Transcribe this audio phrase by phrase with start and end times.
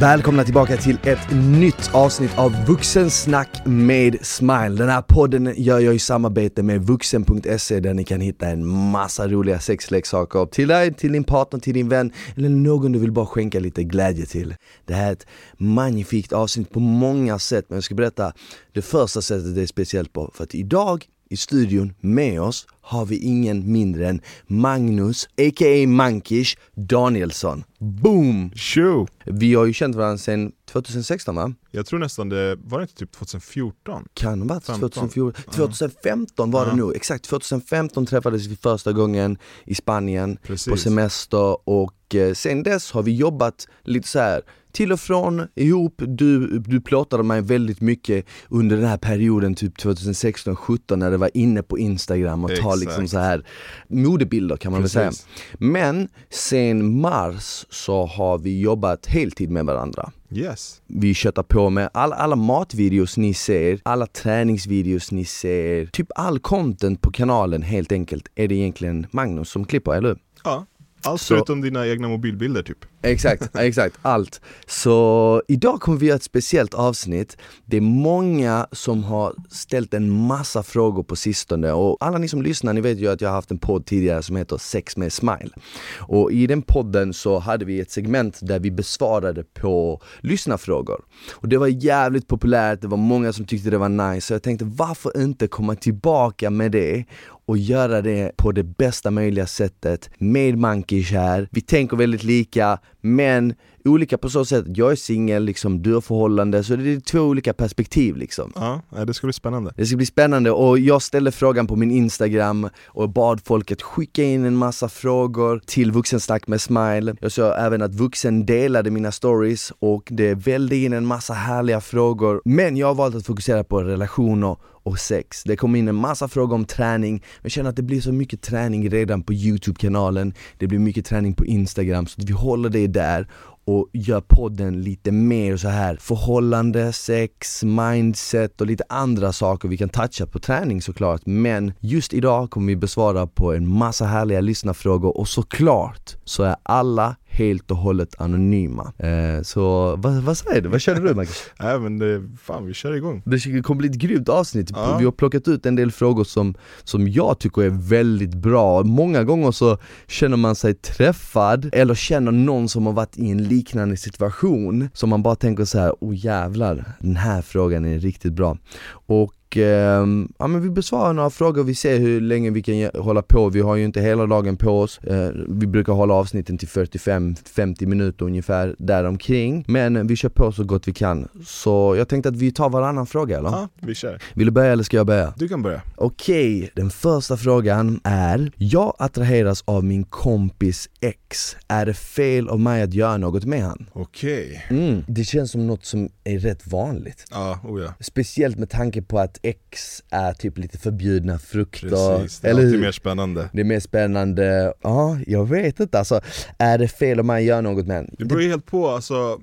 [0.00, 4.68] Välkomna tillbaka till ett nytt avsnitt av Vuxensnack med Smile.
[4.68, 9.28] Den här podden gör jag i samarbete med vuxen.se där ni kan hitta en massa
[9.28, 13.26] roliga sexleksaker till dig, till din partner, till din vän eller någon du vill bara
[13.26, 14.54] skänka lite glädje till.
[14.84, 15.26] Det här är ett
[15.58, 18.32] magnifikt avsnitt på många sätt men jag ska berätta
[18.72, 23.04] det första sättet det är speciellt på för att idag i studion med oss har
[23.06, 25.86] vi ingen mindre än Magnus, a.k.a.
[25.88, 27.64] Mankish Danielsson.
[27.78, 28.50] Boom!
[28.54, 29.06] Tjo!
[29.24, 31.52] Vi har ju känt varandra sedan 2016 va?
[31.70, 34.04] Jag tror nästan det, var det inte typ 2014?
[34.14, 34.90] Kan ha varit 15.
[34.90, 36.76] 2014, 2015 var det Ja.
[36.76, 40.66] nog, exakt 2015 träffades vi första gången i Spanien Precis.
[40.70, 44.42] på semester och eh, sen dess har vi jobbat lite så här
[44.76, 49.76] till och från, ihop, du, du plåtade mig väldigt mycket under den här perioden, typ
[49.78, 53.46] 2016-17 när det var inne på Instagram och ta liksom så här
[53.88, 55.08] modebilder kan man väl säga.
[55.08, 55.26] Precis.
[55.58, 60.10] Men sen mars så har vi jobbat heltid med varandra.
[60.30, 60.82] Yes.
[60.86, 66.38] Vi köttar på med alla, alla matvideos ni ser, alla träningsvideos ni ser, typ all
[66.38, 70.18] content på kanalen helt enkelt är det egentligen Magnus som klipper, eller hur?
[70.44, 70.66] Ja.
[71.06, 72.78] Allt Så- förutom dina egna mobilbilder typ.
[73.02, 74.40] Exakt, exakt, allt.
[74.66, 77.36] Så idag kommer vi göra ett speciellt avsnitt.
[77.64, 82.42] Det är många som har ställt en massa frågor på sistone och alla ni som
[82.42, 85.12] lyssnar, ni vet ju att jag har haft en podd tidigare som heter Sex med
[85.12, 85.50] Smile.
[85.98, 91.00] Och i den podden så hade vi ett segment där vi besvarade på lyssnarfrågor.
[91.34, 94.42] Och det var jävligt populärt, det var många som tyckte det var nice, så jag
[94.42, 97.04] tänkte varför inte komma tillbaka med det
[97.46, 101.48] och göra det på det bästa möjliga sättet med Mankish här.
[101.50, 103.54] Vi tänker väldigt lika, men
[103.84, 104.64] olika på så sätt.
[104.74, 108.52] Jag är singel, liksom, du har förhållande, så det är två olika perspektiv liksom.
[108.54, 109.72] Ja, det ska bli spännande.
[109.76, 114.22] Det ska bli spännande och jag ställde frågan på min instagram och bad folket skicka
[114.22, 117.16] in en massa frågor till Vuxensnack med Smile.
[117.20, 121.80] Jag såg även att Vuxen delade mina stories och det vällde in en massa härliga
[121.80, 122.42] frågor.
[122.44, 124.56] Men jag har valt att fokusera på relationer
[124.86, 125.42] och sex.
[125.44, 128.12] Det kom in en massa frågor om träning, men jag känner att det blir så
[128.12, 132.86] mycket träning redan på Youtube-kanalen, det blir mycket träning på Instagram, så vi håller det
[132.96, 133.26] där
[133.66, 139.68] och gör podden lite mer så här förhållande, sex, mindset och lite andra saker.
[139.68, 144.04] Vi kan toucha på träning såklart, men just idag kommer vi besvara på en massa
[144.04, 148.92] härliga lyssnarfrågor och såklart så är alla helt och hållet anonyma.
[148.98, 150.68] Eh, så vad, vad säger du?
[150.68, 151.44] Vad känner du Marcus?
[151.60, 153.22] Nej men det, fan vi kör igång.
[153.24, 154.70] Det kommer bli ett grymt avsnitt.
[154.74, 154.96] Ja.
[154.98, 156.54] Vi har plockat ut en del frågor som,
[156.84, 158.82] som jag tycker är väldigt bra.
[158.82, 163.48] Många gånger så känner man sig träffad eller känner någon som har varit i en
[163.48, 168.32] liknande situation som man bara tänker så här: oh jävlar, den här frågan är riktigt
[168.32, 168.58] bra.
[169.06, 173.22] Och ehm, ja, men vi besvarar några frågor, vi ser hur länge vi kan hålla
[173.22, 174.98] på, vi har ju inte hela dagen på oss.
[174.98, 179.64] Eh, vi brukar hålla avsnitten till 45-50 minuter ungefär däromkring.
[179.68, 181.28] Men vi kör på så gott vi kan.
[181.46, 183.48] Så jag tänkte att vi tar varannan fråga eller?
[183.48, 184.22] Ja, vi kör.
[184.34, 185.34] Vill du börja eller ska jag börja?
[185.36, 185.82] Du kan börja.
[185.96, 192.60] Okej, den första frågan är Jag attraheras av min kompis ex, är det fel av
[192.60, 193.90] mig att göra något med han?
[193.92, 194.66] Okej.
[194.70, 197.94] Mm, det känns som något som är rätt vanligt Ja, oh ja.
[198.00, 202.40] Speciellt med tanke på att ex är typ lite förbjudna frukter, Precis.
[202.40, 203.48] Det är eller alltid mer spännande.
[203.52, 206.20] Det är mer spännande, ja jag vet inte alltså
[206.58, 208.10] Är det fel mig att göra något med han?
[208.18, 209.40] Det beror ju helt på, alltså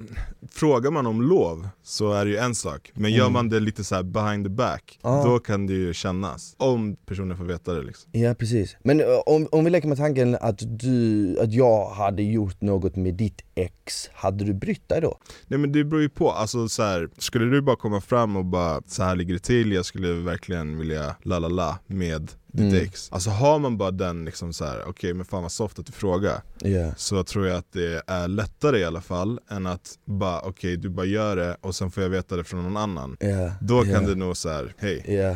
[0.52, 2.92] frågar man om lov så är det ju en sak.
[2.94, 5.18] Men gör man det lite så här behind the back, Mm.
[5.18, 5.24] Ja.
[5.24, 6.56] då kan det ju kännas.
[6.58, 8.10] Om personen får veta det liksom.
[8.14, 12.24] Ja precis, men ö, om, om vi leker med tanken att du, att jag hade
[12.24, 15.18] gjort något med ditt ex, hade du brytt dig då?
[15.48, 18.46] Nej men det beror ju på, alltså så här, skulle du bara komma fram och
[18.46, 22.74] bara så här ligger det till, jag skulle verkligen vilja la la la med ditt
[22.74, 22.84] Mm.
[22.86, 23.10] ex.
[23.12, 25.92] Alltså har man bara den liksom så här, okej men fan vad soft att du
[25.92, 26.42] frågar.
[26.60, 30.78] Ja, Så tror jag att det är lättare i alla fall än att bara okej
[30.78, 33.18] du bara gör det och sen får jag veta det från någon annan.
[33.20, 35.04] ja Då ja, kan det nog så här, hej.
[35.08, 35.30] Ja,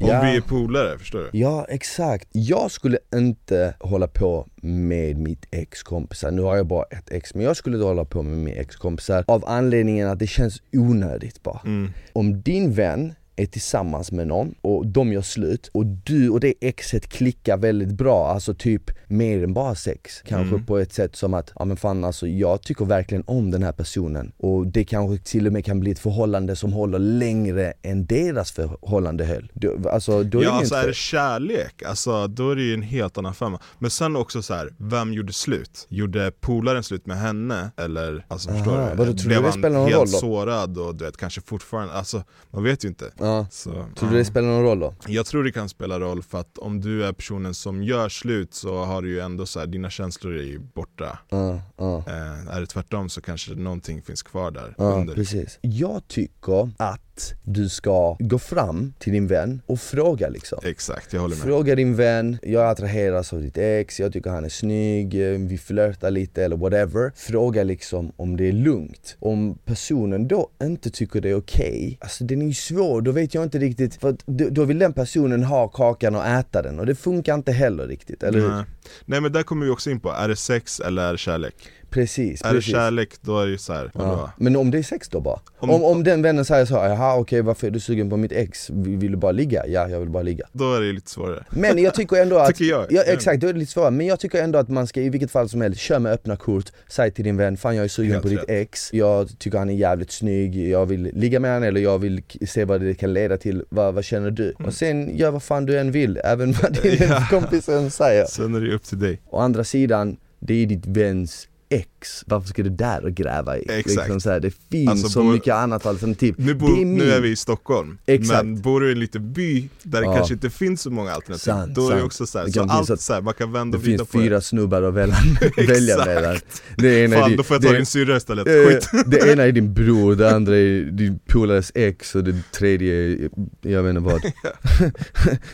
[0.00, 0.22] Om ja.
[0.22, 1.38] vi är polare, förstår du?
[1.38, 7.10] Ja exakt, jag skulle inte hålla på med mitt ex-kompisar, nu har jag bara ett
[7.10, 10.62] ex, men jag skulle inte hålla på med mina ex-kompisar av anledningen att det känns
[10.72, 11.60] onödigt bara.
[11.64, 11.92] Mm.
[12.12, 16.54] Om din vän är tillsammans med någon och de gör slut och du och det
[16.60, 20.22] exet klickar väldigt bra, alltså typ mer än bara sex.
[20.26, 20.66] Kanske Mm.
[20.66, 23.72] på ett sätt som att, ja men fan alltså jag tycker verkligen om den här
[23.72, 28.06] personen och det kanske till och med kan bli ett förhållande som håller längre än
[28.06, 29.50] deras förhållande höll.
[29.54, 32.62] Då, alltså, då är Ja det alltså inte är det kärlek, alltså då är det
[32.62, 35.86] ju en helt annan femma Men sen också så här, vem gjorde slut?
[35.88, 37.70] Gjorde polaren slut med henne?
[37.76, 38.96] Eller, alltså Aha, förstår du?
[38.96, 40.18] vadå, tror du Blev det han spelar någon helt roll då?
[40.18, 43.46] sårad och du vet kanske fortfarande, alltså man vet ju inte Ja.
[43.50, 44.94] så, Tror du det spelar någon roll då?
[45.06, 48.54] Jag tror det kan spela roll för att om du är personen som gör slut
[48.54, 52.04] så har du ju ändå så här, dina känslor är ju borta Ja, ja.
[52.06, 55.14] Eh, är det tvärtom så kanske någonting finns kvar där under.
[55.14, 55.58] precis.
[55.60, 57.00] Jag tycker att
[57.42, 60.58] du ska gå fram till din vän och fråga liksom.
[60.64, 61.44] Exakt, jag håller med.
[61.44, 65.58] Fråga din vän, jag attraheras av ditt ex, jag tycker han är snygg, eh, vi
[65.58, 67.12] flörtar lite eller whatever.
[67.16, 69.16] Fråga liksom om det är lugnt.
[69.20, 73.34] Om personen då inte tycker det är okej, alltså den är ju svår, då vet
[73.34, 76.86] jag inte riktigt, för då, då vill den personen ha kakan och äta den och
[76.86, 78.64] det funkar inte heller riktigt, eller hur?
[79.04, 81.54] Nej men där kommer vi också in på, är det sex eller är det kärlek?
[81.94, 82.72] Precis, Är det precis.
[82.72, 84.00] kärlek då är det ju såhär, Ja.
[84.04, 84.30] vadå?
[84.36, 85.40] Men om det är sex då bara?
[85.58, 88.32] Om, Om- om, den vännen säger så, jaha okej varför är du sugen på mitt
[88.32, 88.70] ex?
[88.70, 89.66] Vill du bara ligga?
[89.66, 90.46] Ja, jag vill bara ligga.
[90.52, 91.44] Då är det ju lite svårare.
[91.50, 92.86] Men jag tycker ändå att, Tycker jag.
[92.92, 95.08] ja exakt, då är det lite svårare, men jag tycker ändå att man ska i
[95.08, 97.88] vilket fall som helst, kör med öppna kort, säg till din vän, fan jag är
[97.88, 98.50] sugen Helt på ditt rätt.
[98.50, 102.22] ex, jag tycker han är jävligt snygg, jag vill ligga med honom eller jag vill
[102.46, 104.54] se vad det kan leda till, vad, vad känner du?
[104.64, 107.08] Och sen gör vad fan du än vill, även vad din Mm.
[107.10, 107.26] Ja.
[107.30, 108.24] kompis än säger.
[108.26, 109.20] Sen är det upp till dig.
[109.30, 113.58] Å andra sidan, det är ditt väns ek ex, varför ska du där och gräva
[113.58, 113.60] i?
[113.68, 113.86] Exakt.
[113.96, 116.34] Liksom så här, det finns Alltså, så bor- mycket annat alternativ.
[116.38, 118.44] Nu, Det bor, är nu är vi i Stockholm, Exakt.
[118.44, 120.14] men bor du i en liten by där det Ja.
[120.16, 122.06] kanske inte finns så många alternativ, Sant, då är det sant.
[122.06, 124.10] också såhär, Det så allt att- så här, man kan vända Det och vrida finns
[124.12, 125.16] på fyra snubbar att välja,
[125.68, 126.36] välja mellan.
[126.76, 128.88] Det ena är Fan din- då får jag det- ta din syrra istället, Eh, skit!
[129.06, 133.28] Det ena är din bror, det andra är din polares ex och det tredje är,
[133.62, 134.22] jag vet inte vad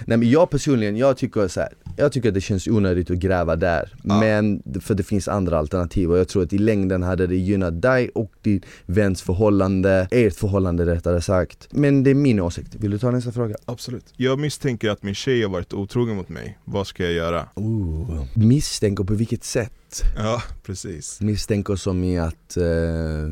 [0.04, 3.16] Nej men jag personligen, jag tycker så här, jag tycker att det känns onödigt att
[3.18, 4.20] gräva där Ja.
[4.20, 7.82] Men, för det finns andra alternativ och jag tror att i längden hade det gynnat
[7.82, 12.90] dig och din väns förhållande, ert förhållande rättare sagt Men det är min åsikt, vill
[12.90, 13.56] du ta nästa fråga?
[13.64, 14.04] Absolut.
[14.16, 17.46] Jag misstänker att min tjej har varit otrogen mot mig, vad ska jag göra?
[17.54, 18.24] Ooh.
[18.34, 19.72] Misstänker på vilket sätt?
[20.16, 21.20] Ja, precis.
[21.20, 22.64] Misstänker som i att eh,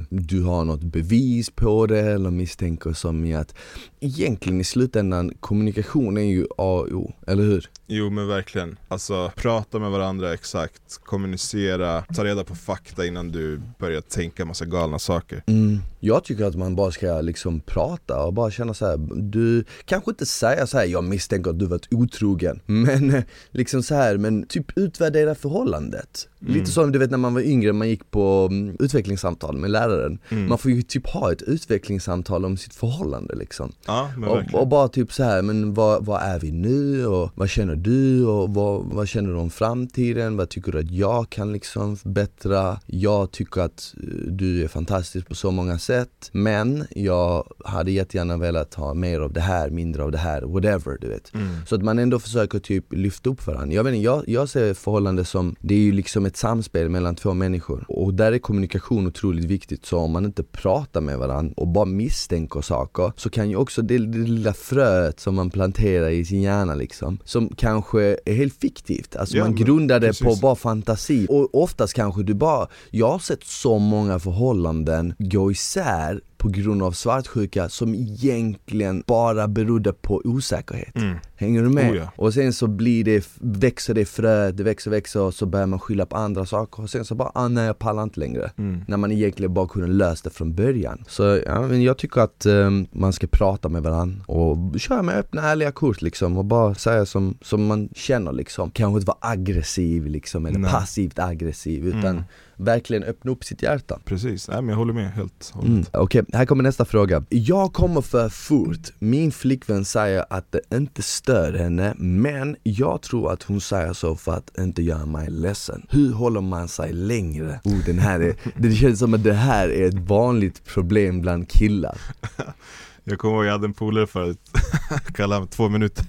[0.08, 3.54] du har något bevis på det eller misstänker som i att
[4.00, 7.70] egentligen i slutändan kommunikation är ju A och O, eller hur?
[7.86, 13.60] Jo men verkligen, alltså prata med varandra exakt, kommunicera, ta reda på fakta innan du
[13.78, 15.78] börjar tänka massa galna saker Mm.
[16.00, 18.98] Jag tycker att man bara ska liksom prata och bara känna så här.
[19.16, 23.82] du kanske inte säga så här, jag misstänker att du varit otrogen, men eh, liksom
[23.82, 26.28] så här, men typ utvärdera förhållandet.
[26.40, 26.54] Mm.
[26.54, 30.18] Lite som du vet när man var yngre, man gick på mm, utvecklingssamtal med läraren.
[30.28, 30.48] Mm.
[30.48, 33.72] Man får ju typ ha ett utvecklingssamtal om sitt förhållande liksom.
[33.86, 37.48] Ja Och, och bara typ så här, men vad, vad är vi nu och vad
[37.48, 40.36] känner du och vad, vad känner du om framtiden?
[40.36, 42.80] Vad tycker du att jag kan liksom förbättra?
[42.86, 45.87] Jag tycker att eh, du är fantastisk på så många sätt
[46.32, 50.98] men jag hade jättegärna velat ha mer av det här, mindre av det här, whatever
[51.00, 51.34] du vet.
[51.34, 51.46] mm.
[51.66, 53.74] Så att man ändå försöker typ lyfta upp varandra.
[53.74, 57.14] Jag vet inte, jag, jag ser förhållande som, det är ju liksom ett samspel mellan
[57.14, 57.84] två människor.
[57.88, 59.86] Och där är kommunikation otroligt viktigt.
[59.86, 63.82] Så om man inte pratar med varandra och bara misstänker saker, så kan ju också
[63.82, 68.54] det, det lilla fröet som man planterar i sin hjärna liksom, som kanske är helt
[68.54, 69.16] fiktivt.
[69.16, 71.26] Alltså Ja, man grundar det på bara fantasi.
[71.30, 76.48] Och oftast kanske du bara, jag har sett så många förhållanden gå isär sad på
[76.48, 80.96] grund av svartsjuka som egentligen bara berodde på osäkerhet.
[80.96, 81.16] Mm.
[81.36, 81.90] Hänger du med?
[81.90, 82.12] Oh ja.
[82.16, 85.78] Och sen så blir det, växer det fröet, det växer, växer och så börjar man
[85.78, 88.50] skylla på andra saker och sen så bara, ah, nej jag pallar inte längre.
[88.58, 88.84] Mm.
[88.88, 91.04] När man egentligen bara kunde löst det från början.
[91.08, 95.14] Så ja, men jag tycker att eh, man ska prata med varandra och köra med
[95.16, 98.70] öppna ärliga kort liksom och bara säga som, som man känner liksom.
[98.70, 100.70] Kanske inte vara aggressiv liksom eller Nej.
[100.70, 102.22] passivt aggressiv utan Mm.
[102.56, 103.98] verkligen öppna upp sitt hjärta.
[104.04, 105.84] Precis, Nej, men jag håller med helt och Mm.
[105.92, 107.24] Okej, här kommer nästa fråga.
[107.28, 108.92] Jag kommer för fort.
[108.98, 114.16] Min flickvän säger att det inte stör henne, men jag tror att hon säger så
[114.16, 115.86] för att inte göra mig ledsen.
[115.90, 117.60] Hur håller man sig längre?
[117.64, 121.48] Oh, den här är, det känns som att det här är ett vanligt problem bland
[121.48, 121.98] killar.
[123.10, 124.38] Jag kommer ihåg jag hade en polare förut,
[125.14, 126.04] kallade honom två minuter.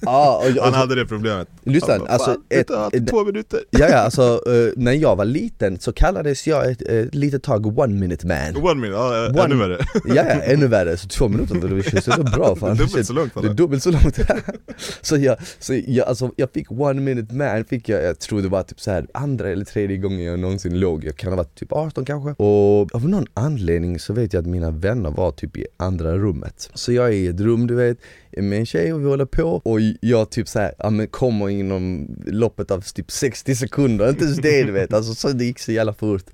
[0.00, 1.48] Ja, och, och, Han hade det problemet.
[1.62, 3.60] Lyssna, bara, alltså "Fan, ett, ett, två minuter.
[3.70, 7.78] Ja, ja, alltså eh, när jag var liten så kallades jag ett, ett litet tag
[7.78, 8.56] one minute man.
[8.64, 9.78] One minute, ja, One- ännu värre.
[9.94, 12.76] Ja, ja, ännu värre, så två minuter, det känns ändå bra fan.
[12.76, 14.18] Dubbelt så långt Det är dubbelt så långt.
[15.00, 18.48] Så jag, så jag, alltså, jag fick one minute man, fick jag, jag tror det
[18.48, 21.04] var typ så här andra eller tredje gången jag någonsin låg.
[21.04, 22.30] Jag kan ha varit typ 18 kanske.
[22.44, 26.70] Och av någon anledning så vet jag att mina vänner var typ i andra rummet.
[26.74, 27.98] Så jag är i ett rum du vet
[28.36, 32.08] med en tjej och vi håller på och jag typ såhär, ja men kommer inom
[32.26, 35.72] loppet av typ 60 sekunder, inte ens det du vet, alltså så det gick så
[35.72, 36.24] jävla fort.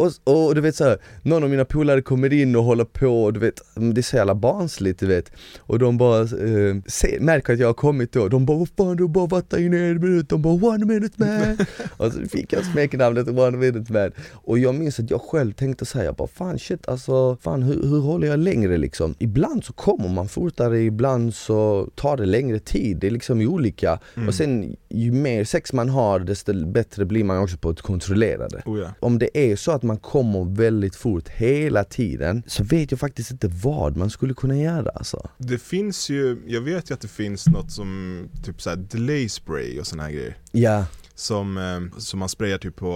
[0.00, 3.32] Och, och du vet såhär, någon av mina polare kommer in och håller på och
[3.32, 5.32] du vet, det är så jävla barnsligt du vet.
[5.58, 8.96] Och de bara eh, ser, märker att jag har kommit då, de bara 'Vad fan
[8.96, 11.66] du har bara varit där inne i en minut' De bara 'One minute man'
[11.96, 15.86] Och så fick jag smeknamnet 'One minute man' Och jag minns att jag själv tänkte
[15.86, 19.14] såhär, jag bara fan shit alltså, fan hur, hur håller jag längre liksom?
[19.18, 23.98] Ibland så kommer man fortare, ibland så tar det längre tid, det är liksom olika.
[24.14, 24.28] Mm.
[24.28, 28.48] Och sen ju mer sex man har desto bättre blir man också på att kontrollera
[28.48, 28.62] det.
[28.66, 28.88] Oh, ja.
[29.00, 33.30] Om det är så att man kommer väldigt fort hela tiden så vet jag faktiskt
[33.30, 35.28] inte vad man skulle kunna göra alltså.
[35.38, 39.80] Det finns ju, jag vet ju att det finns något som typ såhär delay spray
[39.80, 42.86] och såna här grejer Ja, Som, eh, som man sprayar typ på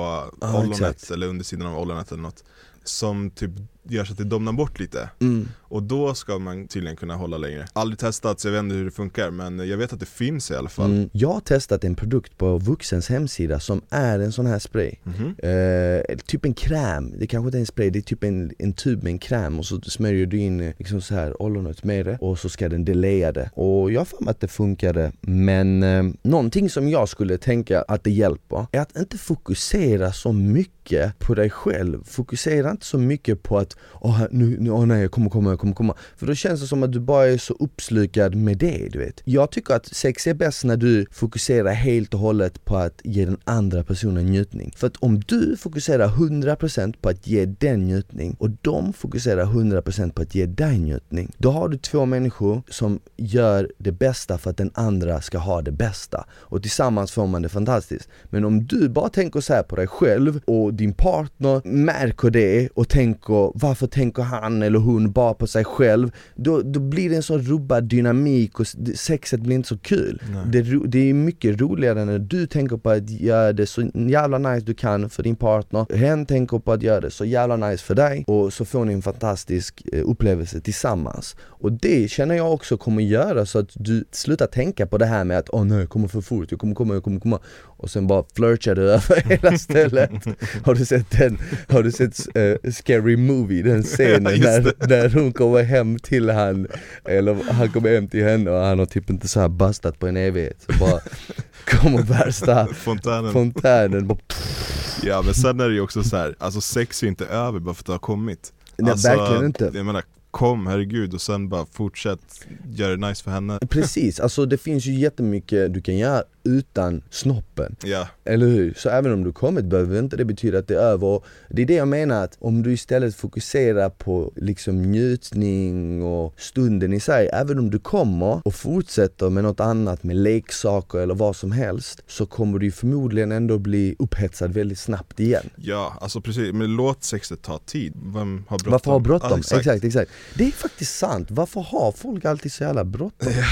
[0.40, 1.10] Ja, ollonet exakt.
[1.10, 2.44] eller undersidan av ollonet eller något
[2.84, 3.50] Som typ
[3.88, 5.48] gör så att det domnar bort lite mm.
[5.56, 8.84] Och då ska man tydligen kunna hålla längre Aldrig testat så jag vet inte hur
[8.84, 11.08] det funkar men jag vet att det finns i alla fall Mm.
[11.12, 15.34] Jag har testat en produkt på Vuxens hemsida som är en sån här spray Mhm.
[15.38, 18.72] Eh, typ en kräm, det kanske inte är en spray, det är typ en, en
[18.72, 22.18] tub med en kräm och så smörjer du in liksom så här ollonet med det
[22.20, 23.50] och så ska den delaya det.
[23.54, 27.82] Och jag har för mig att det funkade men eh, någonting som jag skulle tänka
[27.82, 32.04] att det hjälper är att inte fokusera så mycket på dig själv.
[32.04, 35.58] Fokusera inte så mycket på att åh nu, nu, åh nej jag kommer komma, jag
[35.58, 35.94] kommer komma.
[36.16, 39.20] För då känns det som att du bara är så uppslukad med det du vet.
[39.24, 43.24] Jag tycker att sex är bäst när du fokuserar helt och hållet på att ge
[43.24, 44.72] den andra personen njutning.
[44.76, 50.12] För att om du fokuserar 100% på att ge den njutning och de fokuserar 100%
[50.12, 51.32] på att ge dig njutning.
[51.38, 55.62] Då har du två människor som gör det bästa för att den andra ska ha
[55.62, 56.26] det bästa.
[56.32, 58.08] Och tillsammans får man det fantastiskt.
[58.24, 62.68] Men om du bara tänker så här på dig själv och din partner märker det
[62.74, 66.10] och tänker varför tänker han eller hon bara på sig själv?
[66.34, 70.22] Då, då blir det en sån rubbad dynamik och sexet blir inte så kul.
[70.46, 74.66] Det, det är mycket roligare när du tänker på att göra det så jävla nice
[74.66, 75.96] du kan för din partner.
[75.96, 78.92] Hen tänker på att göra det så jävla nice för dig och så får ni
[78.92, 81.36] en fantastisk eh, upplevelse tillsammans.
[81.40, 85.24] Och det känner jag också kommer göra så att du slutar tänka på det här
[85.24, 87.38] med att åh nej jag kommer för fort, jag kommer komma, jag kommer komma.
[87.84, 90.10] Och sen bara flirtar du över hela stället.
[90.64, 95.32] Har du sett den, har du sett eh, Scary Movie, den scenen när, när hon
[95.32, 96.66] kommer hem till han
[97.04, 100.06] Eller han kommer hem till henne och han har typ inte så här bastat på
[100.06, 100.56] en evighet.
[100.66, 101.00] Så bara
[101.64, 103.32] kommer värsta Fontänen.
[103.32, 104.18] fontänen bara,
[105.02, 107.74] Ja men sen är det ju också så här, alltså sex är inte över bara
[107.74, 108.52] för att det har kommit.
[108.76, 109.70] Nej, alltså, verkligen inte.
[109.74, 113.58] Jag menar, kom herregud och sen bara fortsätt göra det nice för henne.
[113.70, 118.74] Precis, alltså det finns ju jättemycket du kan göra utan snoppen Ja, Eller hur?
[118.76, 121.66] Så även om du kommit behöver inte det betyda att det är över Det är
[121.66, 127.30] det jag menar att om du istället fokuserar på liksom njutning och stunden i sig
[127.32, 132.02] Även om du kommer och fortsätter med något annat med leksaker eller vad som helst
[132.06, 137.04] Så kommer du förmodligen ändå bli upphetsad väldigt snabbt igen ja alltså precis, men låt
[137.04, 138.72] sexet ta tid, vem har bråttom?
[138.72, 139.30] Varför ha bråttom?
[139.30, 139.66] Ja, exakt.
[139.66, 139.84] exakt.
[139.84, 143.32] exakt, Det är faktiskt sant, varför har folk alltid så jävla bråttom?
[143.32, 143.44] Ja,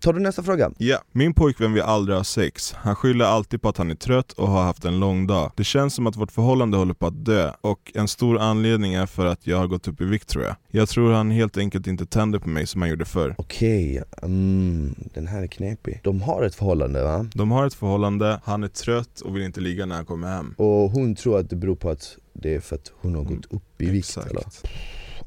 [0.00, 0.70] tar du nästa fråga?
[0.78, 2.72] Ja, min pojkvän vill aldrig ha sex.
[2.72, 5.52] Han skyller alltid på att han är trött och har haft en lång dag.
[5.56, 9.06] Det känns som att vårt förhållande håller på att dö och en stor anledning är
[9.06, 10.56] för att jag har gått upp i vikt tror jag.
[10.70, 13.34] Jag tror han helt enkelt inte tänder på mig som han gjorde förr.
[13.38, 16.00] Okej, mm, den här är knepig.
[16.02, 17.26] De har ett förhållande va?
[17.34, 20.54] De har ett förhållande, han är trött och vill inte ligga när han kommer hem.
[20.58, 23.52] Och hon tror att det beror på att det är för att hon har gått
[23.52, 24.40] upp i vikt eller?
[24.40, 24.66] Exakt.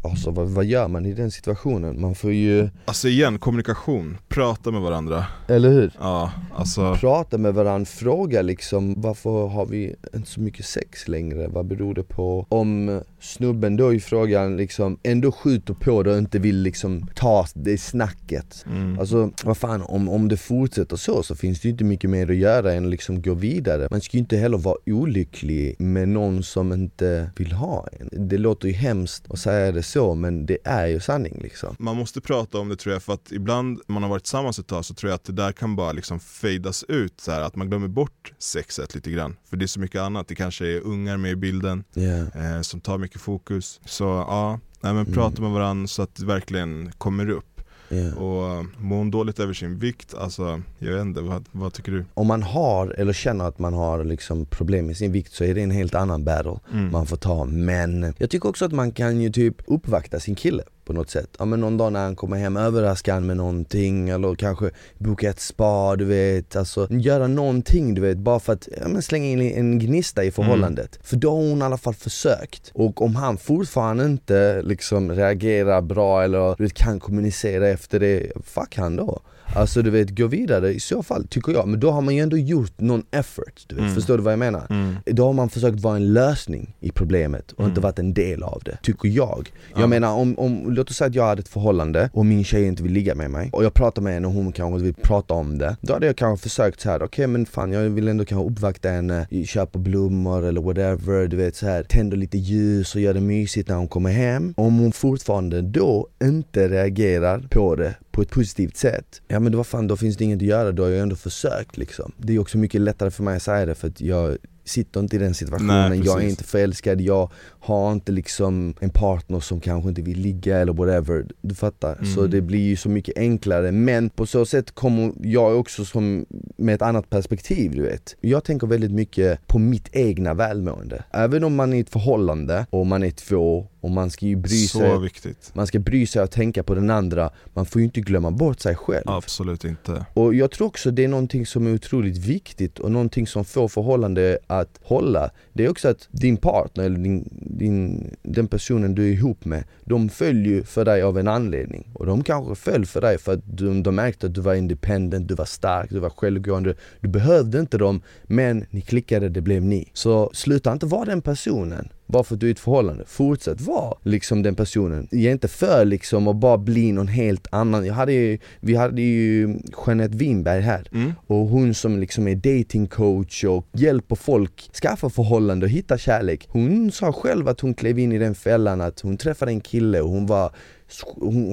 [0.10, 2.02] Alltså vad, vad gör man i den situationen?
[2.02, 5.26] Man får ju, Alltså igen, kommunikation, prata med varandra.
[5.48, 5.92] eller hur?
[6.00, 11.48] Ja, alltså Prata med varandra, fråga liksom varför har vi inte så mycket sex längre?
[11.48, 12.46] Vad beror det på?
[12.50, 17.46] Om snubben då i frågan liksom ändå skjuter på det och inte vill liksom ta
[17.54, 19.00] det snacket mm.
[19.00, 22.30] Alltså vad fan, om, om det fortsätter så så finns det ju inte mycket mer
[22.30, 26.10] att göra än att liksom gå vidare Man ska ju inte heller vara olycklig med
[26.10, 30.46] någon som inte vill ha en Det låter ju hemskt att säga det så men
[30.46, 33.82] det är ju sanning liksom Man måste prata om det tror jag för att ibland
[33.88, 36.20] man har varit tillsammans ett tag så tror jag att det där kan bara liksom
[36.20, 39.38] fadas ut så här, att man glömmer bort sexet lite grann.
[39.50, 42.62] För det är så mycket annat, det kanske är ungar med i bilden Ja, eh,
[42.62, 43.80] som tar mycket fokus.
[43.86, 47.55] Så ja, nej, men prata med varandra så att det verkligen kommer upp.
[47.89, 48.15] Ja.
[48.15, 52.06] Och mår hon dåligt över sin vikt, alltså jag vet inte, vad, vad tycker du?
[52.13, 55.56] Om man har eller känner att man har liksom problem med sin vikt så är
[55.56, 56.92] det en helt annan battle Mm.
[56.92, 60.63] man får ta Men jag tycker också att man kan ju typ uppvakta sin kille
[60.86, 61.30] på något sätt.
[61.39, 65.30] Ja men någon dag när han kommer hem, överraska han med någonting eller kanske boka
[65.30, 69.27] ett spa du vet, alltså göra någonting du vet bara för att ja, men slänga
[69.27, 71.00] in en gnista i förhållandet.
[71.04, 72.72] För då har hon i alla fall försökt.
[72.74, 78.32] Och om han fortfarande inte liksom reagerar bra eller du vet, kan kommunicera efter det,
[78.44, 79.22] fuck han då.
[79.56, 82.22] Alltså du vet, gå vidare i så fall tycker jag, men då har man ju
[82.22, 83.96] ändå gjort någon effort, du vet, Mm.
[83.96, 84.68] förstår du vad jag menar?
[84.70, 84.96] Mm.
[85.06, 88.62] Då har man försökt vara en lösning i problemet och inte varit en del av
[88.66, 89.52] det, tycker jag.
[89.74, 89.88] Jag Ja.
[89.88, 92.84] menar om, om, låt oss säga att jag hade ett förhållande och min tjej inte
[92.84, 95.34] vill ligga med mig och jag pratar med henne och hon kanske inte vill prata
[95.34, 95.78] om det.
[95.82, 98.90] Då hade jag kanske försökt så här: okej men fan jag vill ändå kanske uppvakta
[98.90, 103.22] henne, köpa blommor eller whatever, du vet så här tänder lite ljus och gör det
[103.22, 104.54] mysigt när hon kommer hem.
[104.58, 109.63] Om hon fortfarande då inte reagerar på det på ett positivt sätt, ja men då,
[109.63, 112.12] fan, då finns det inget att göra, då har jag ändå försökt liksom.
[112.17, 115.15] Det är också mycket lättare för mig att säga det för att jag sitter inte
[115.15, 119.60] i den situationen, Nej, jag är inte förälskad, jag har inte liksom en partner som
[119.60, 122.00] kanske inte vill ligga eller whatever, du fattar?
[122.15, 122.31] Så Mm.
[122.31, 126.25] det blir ju så mycket enklare, men på så sätt kommer jag också som
[126.57, 128.15] med ett annat perspektiv du vet.
[128.22, 131.03] Jag tänker väldigt mycket på mitt egna välmående.
[131.12, 134.36] Även om man är i ett förhållande och man är två och man ska ju
[134.36, 135.51] bry Så sig viktigt.
[135.53, 138.60] man ska bry sig och tänka på den andra, man får ju inte glömma bort
[138.60, 139.03] sig själv.
[139.05, 140.05] Absolut inte.
[140.13, 143.67] och jag tror också det är någonting som är otroligt viktigt och någonting som får
[143.67, 145.32] förhållande att hålla.
[145.54, 149.64] Det är också att din partner eller din, din, den personen du är ihop med
[149.86, 151.88] De följer ju för dig av en anledning.
[151.94, 155.28] Och de kanske föll för dig för att de, de märkte att du var independent,
[155.28, 156.76] du var stark, du var självgående.
[157.00, 159.90] Du behövde inte dem, men ni klickade, det blev ni.
[159.94, 163.62] Så sluta inte vara den personen bara för att du är i ett förhållande, fortsätt
[163.62, 165.08] vara liksom den personen.
[165.12, 167.86] Ge inte för liksom och bara bli någon helt annan.
[167.86, 171.14] Jag hade ju, vi hade ju Jeanette Winberg här Mm.
[171.28, 176.48] och hon som liksom är datingcoach och hjälper folk skaffa förhållande och hitta kärlek.
[176.52, 180.02] Hon sa själv att hon klev in i den fällan att hon träffade en kille
[180.02, 180.52] och hon var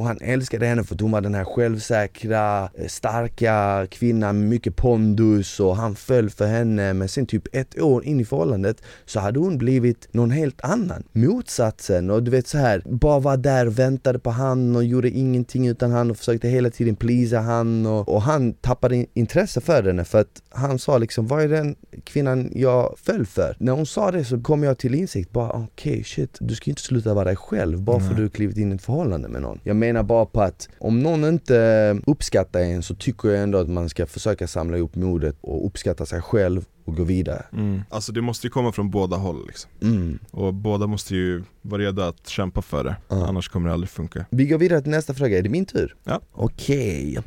[0.04, 4.76] han älskade henne för att hon var den här självsäkra, eh, starka kvinnan med mycket
[4.76, 9.20] pondus och han föll för henne men sen typ ett år in i förhållandet så
[9.20, 11.02] hade hon blivit någon helt annan.
[11.12, 15.10] Motsatsen och du vet så här bara var där och väntade på han och gjorde
[15.10, 19.60] ingenting utan han och försökte hela tiden pleasa han och, och han tappade in- intresse
[19.60, 23.56] för henne för att han sa liksom vad är den kvinnan jag föll för?
[23.58, 26.82] När hon sa det så kom jag till insikt bara okej shit du ska inte
[26.82, 29.42] sluta vara dig själv bara för att du har klivit in i ett förhållande med
[29.42, 29.60] någon.
[29.64, 33.58] Jag menar bara på att om någon inte eh, uppskattar en så tycker jag ändå
[33.58, 37.44] att man ska försöka samla ihop modet och uppskatta sig själv och gå vidare.
[37.52, 37.82] Mm.
[37.90, 39.70] Alltså det måste ju komma från båda håll liksom.
[39.82, 40.18] Mm.
[40.30, 43.26] Och båda måste ju vara redo att kämpa för det, Ja.
[43.26, 44.26] annars kommer det aldrig funka.
[44.30, 45.94] Vi går vidare till nästa fråga, är det min tur?
[46.04, 46.20] Ja.
[46.32, 47.18] Okej,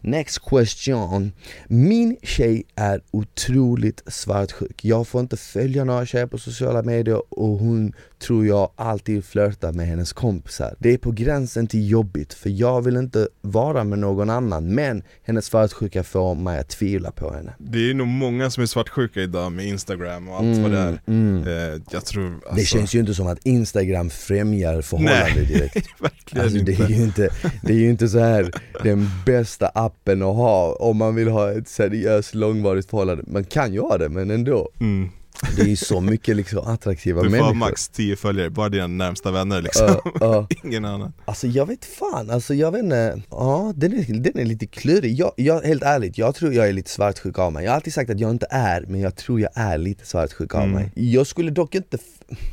[0.00, 1.32] next question.
[1.68, 4.84] Min tjej är otroligt svartsjuk.
[4.84, 9.72] Jag får inte följa några tjejer på sociala medier och hon tror jag alltid flörtar
[9.72, 10.74] med hennes kompisar.
[10.78, 15.02] Det är på gränsen till jobbigt för jag vill inte vara med någon annan men
[15.22, 17.54] hennes svartsjuka får mig att tvivla på henne.
[17.58, 21.00] Det är nog många som är svartsjuka idag med instagram och allt vad det är.
[21.06, 21.46] mm.
[21.48, 25.46] Eh, jag tror alltså, Det känns ju inte som att Instagram främjar förhållande Nej.
[25.46, 25.76] direkt.
[26.00, 26.84] verkligen Alltså det inte.
[26.84, 27.28] är ju inte,
[27.62, 28.50] det är ju inte så här
[28.82, 33.24] den bästa appen att ha om man vill ha ett seriöst långvarigt förhållande.
[33.26, 34.70] Man kan ju ha det men ändå.
[34.80, 35.10] Mm.
[35.56, 37.54] Det är ju så mycket liksom attraktiva Du får människor.
[37.54, 39.86] max 10 följare, bara dina närmsta vänner liksom.
[40.04, 40.48] Ja, ja.
[40.64, 41.12] Ingen annan.
[41.24, 45.14] Alltså jag vet fan, alltså jag vet inte, ja den är, den är lite klurig.
[45.14, 47.64] Jag, jag, helt ärligt, jag tror jag är lite svartsjuk av mig.
[47.64, 50.54] Jag har alltid sagt att jag inte är, men jag tror jag är lite svartsjuk
[50.54, 50.72] av Mm.
[50.74, 50.90] mig.
[50.94, 51.98] Jag skulle dock inte,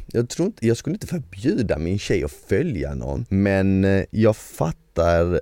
[0.08, 4.36] jag tror inte, jag skulle inte förbjuda min tjej att följa någon, men eh, jag
[4.38, 4.78] fattar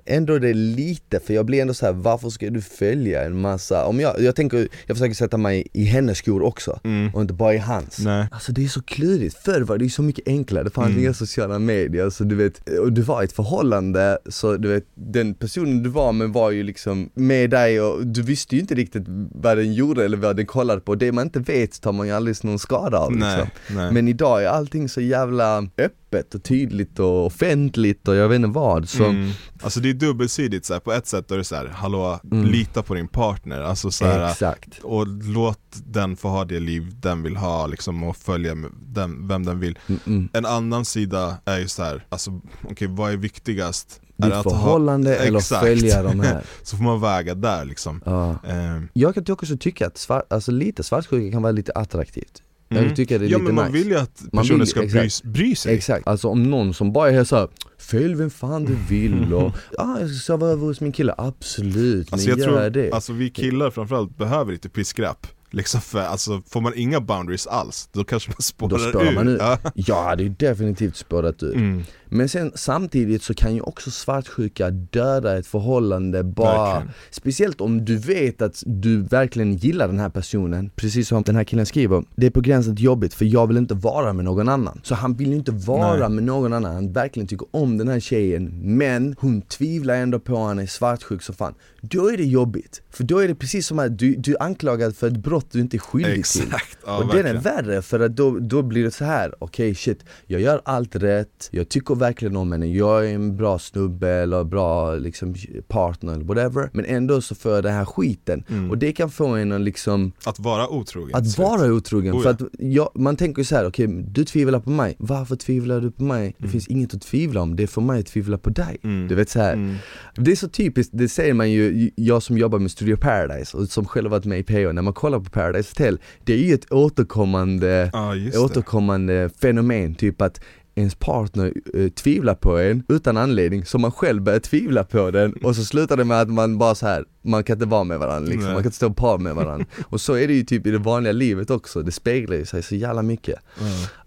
[0.05, 3.85] ändå det lite, för jag blir ändå så här: varför ska du följa en massa,
[3.85, 7.15] om jag, jag tänker, jag försöker sätta mig i hennes skor också, Mm.
[7.15, 7.99] och inte bara i hans.
[7.99, 8.27] Nej.
[8.31, 10.99] Alltså det är så klurigt, förr var det ju så mycket enklare, det fanns Mm.
[10.99, 14.83] inga sociala medier, så du vet, och du var i ett förhållande, så du vet,
[14.95, 18.75] den personen du var med var ju liksom med dig och du visste ju inte
[18.75, 22.07] riktigt vad den gjorde eller vad den kollade på, det man inte vet tar man
[22.07, 23.29] ju aldrig någon skada av liksom.
[23.29, 23.91] Nej, nej.
[23.91, 25.91] Men idag är allting så jävla öppet
[26.35, 29.31] och tydligt och offentligt och jag vet inte vad, så Mm.
[29.61, 30.79] Alltså det är dubbelsidigt så här.
[30.79, 32.45] på ett sätt är det så här, hallå, Mm.
[32.45, 34.79] lita på din partner, alltså så här, exakt.
[34.83, 39.27] och låt den få ha det liv den vill ha liksom och följa med den,
[39.27, 39.79] vem den vill.
[39.87, 40.29] Mm -mm.
[40.33, 44.01] En annan sida är ju så här, alltså okej vad är viktigast?
[44.17, 45.61] Ditt är att ha- förhållande eller Exakt.
[45.65, 46.43] följa de här.
[46.63, 48.01] Så får man väga där liksom.
[48.05, 48.35] Ja.
[48.47, 52.41] Ehm, Jag kan också tycka att svart, alltså lite svartsjuka kan vara lite attraktivt.
[52.69, 52.95] Jag mm.
[52.95, 53.77] tycker det är Ja lite men man nice.
[53.77, 55.23] vill ju att Man personen vill- ska bry, exakt.
[55.23, 55.75] bry sig.
[55.75, 57.47] Exakt, alltså om någon som bara är såhär
[57.77, 62.13] Följ vem fan du vill och ja, jag ska sova över hos min kille, absolut,
[62.13, 65.99] Alltså men jag gör tror, det alltså vi killar framförallt behöver lite piskrapp Liksom för,
[65.99, 69.37] alltså får man inga boundaries alls, då kanske man spårar, Då spårar man ur.
[69.37, 69.57] Ja.
[69.73, 71.83] Jag hade ju definitivt spårat ur Mm.
[72.09, 76.93] Men sen samtidigt så kan ju också svartsjuka döda ett förhållande bara Verkligen.
[77.11, 81.43] Speciellt om du vet att du verkligen gillar den här personen Precis som den här
[81.43, 84.49] killen skriver Det är på gränsen till jobbigt för jag vill inte vara med någon
[84.49, 86.09] annan Så han vill ju inte vara Nej.
[86.09, 90.43] med någon annan Han verkligen tycker om den här tjejen Men hon tvivlar ändå på
[90.43, 91.53] han är svartsjuk så fan
[91.89, 92.81] då är det jobbigt.
[92.91, 95.59] För då är det precis som att du, du är anklagad för ett brott du
[95.59, 96.79] inte är skyldig Exakt, till.
[96.85, 97.65] ja, och den är verkligen.
[97.65, 99.33] värre för att då, då blir det så här.
[99.39, 103.59] okej shit, jag gör allt rätt, jag tycker verkligen om henne, jag är en bra
[103.59, 105.35] snubbe eller bra liksom,
[105.67, 106.69] partner eller whatever.
[106.73, 108.43] Men ändå så får jag den här skiten.
[108.49, 108.69] Mm.
[108.69, 112.29] Och det kan få en att liksom Att vara otrogen att vara otrogen, Oh, för
[112.29, 112.33] ja.
[112.35, 115.91] att jag, man tänker ju så här: okej du tvivlar på mig, varför tvivlar du
[115.91, 116.35] på mig?
[116.37, 116.51] Det Mm.
[116.51, 118.77] finns inget att tvivla om, det är för mig att tvivla på dig.
[118.83, 119.07] Mm.
[119.07, 119.53] Du vet så här.
[119.53, 119.75] Mm.
[120.15, 123.67] Det är så typiskt, det säger man ju, jag som jobbar med Studio Paradise och
[123.67, 126.53] som själv varit med i PH, när man kollar på Paradise Hotel, det är ju
[126.53, 127.91] ett återkommande,
[128.31, 128.37] det.
[128.37, 130.41] återkommande fenomen, typ att
[130.75, 135.33] ens partner eh, tvivlar på en utan anledning, så man själv börjar tvivla på den
[135.33, 137.99] och så slutar det med att man bara så här man kan inte vara med
[137.99, 139.65] varandra liksom, man kan inte stå par med varandra.
[139.89, 142.63] och så är det ju typ i det vanliga livet också, det speglar ju sig
[142.63, 143.39] så jävla mycket.
[143.59, 143.65] Ja.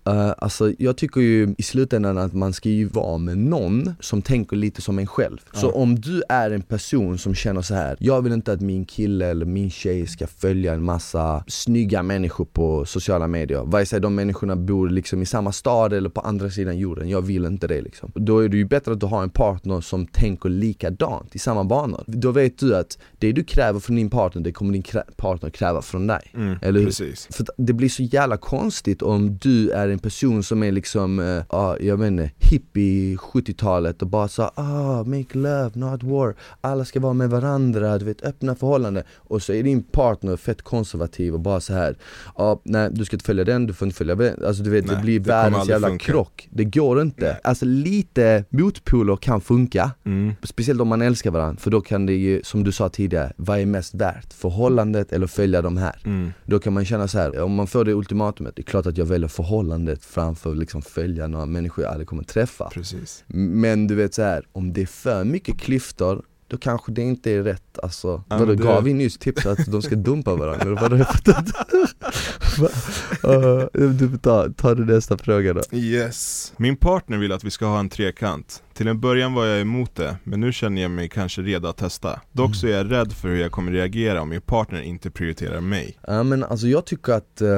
[0.08, 4.22] Uh, alltså jag tycker ju i slutändan att man ska ju vara med någon som
[4.22, 5.38] tänker lite som en själv.
[5.52, 5.72] Så Ja.
[5.72, 9.26] om du är en person som känner så här: jag vill inte att min kille
[9.26, 13.64] eller min tjej ska följa en massa snygga människor på sociala medier.
[13.64, 17.22] Vare sig de människorna bor liksom i samma stad eller på andra sidan jorden, jag
[17.22, 18.12] vill inte det liksom.
[18.14, 21.64] Då är det ju bättre att du har en partner som tänker likadant, i samma
[21.64, 22.04] banor.
[22.06, 24.82] Då vet du att det du kräver från din partner, det kommer din
[25.16, 26.30] partner kräva från dig.
[26.34, 26.58] Mm.
[26.62, 26.86] Eller hur?
[26.86, 27.28] Precis.
[27.30, 31.76] För det blir så jävla konstigt om du är en person som är liksom, ja
[31.80, 37.00] jag vet inte, hippie 70-talet och bara sa ah, make love, not war, alla ska
[37.00, 41.40] vara med varandra, du vet öppna förhållanden och så är din partner fett konservativ och
[41.40, 41.96] bara så här
[42.36, 44.86] ja nej du ska inte följa den, du får inte följa den, alltså du vet
[44.86, 46.04] Nej, det blir det världens jävla funka.
[46.04, 47.24] krock, det går inte.
[47.26, 47.40] Nej.
[47.44, 50.34] Alltså lite motpoler kan funka, Mm.
[50.42, 53.58] Speciellt om man älskar varandra, för då kan det ju, som du sa tidigare, vad
[53.58, 54.32] är mest värt?
[54.32, 55.96] Förhållandet eller följa de här?
[56.04, 56.32] Mm.
[56.46, 58.98] Då kan man känna så här, om man får det ultimatumet, det är klart att
[58.98, 62.70] jag väljer förhållandet framför liksom följa några människor jag aldrig kommer träffa.
[62.74, 63.24] Precis.
[63.26, 67.30] Men du vet så här, om det är för mycket klyftor, då kanske det inte
[67.30, 68.24] är rätt alltså.
[68.28, 70.62] Ja, Vadå, det- gav vi nyss tips att de ska dumpa varandra?
[70.62, 70.96] Eller vadå?
[70.96, 71.06] Jag?
[73.24, 75.62] Uh, du, ta, ta det nästa fråga då.
[75.72, 76.52] Yes.
[76.56, 78.62] Min partner vill att vi ska ha en trekant.
[78.78, 81.76] Till en början var jag emot det, men nu känner jag mig kanske redo att
[81.76, 82.20] testa.
[82.32, 85.60] Dock så är jag rädd för hur jag kommer reagera om min partner inte prioriterar
[85.60, 85.98] mig.
[86.06, 87.48] Ja men alltså jag tycker att eh,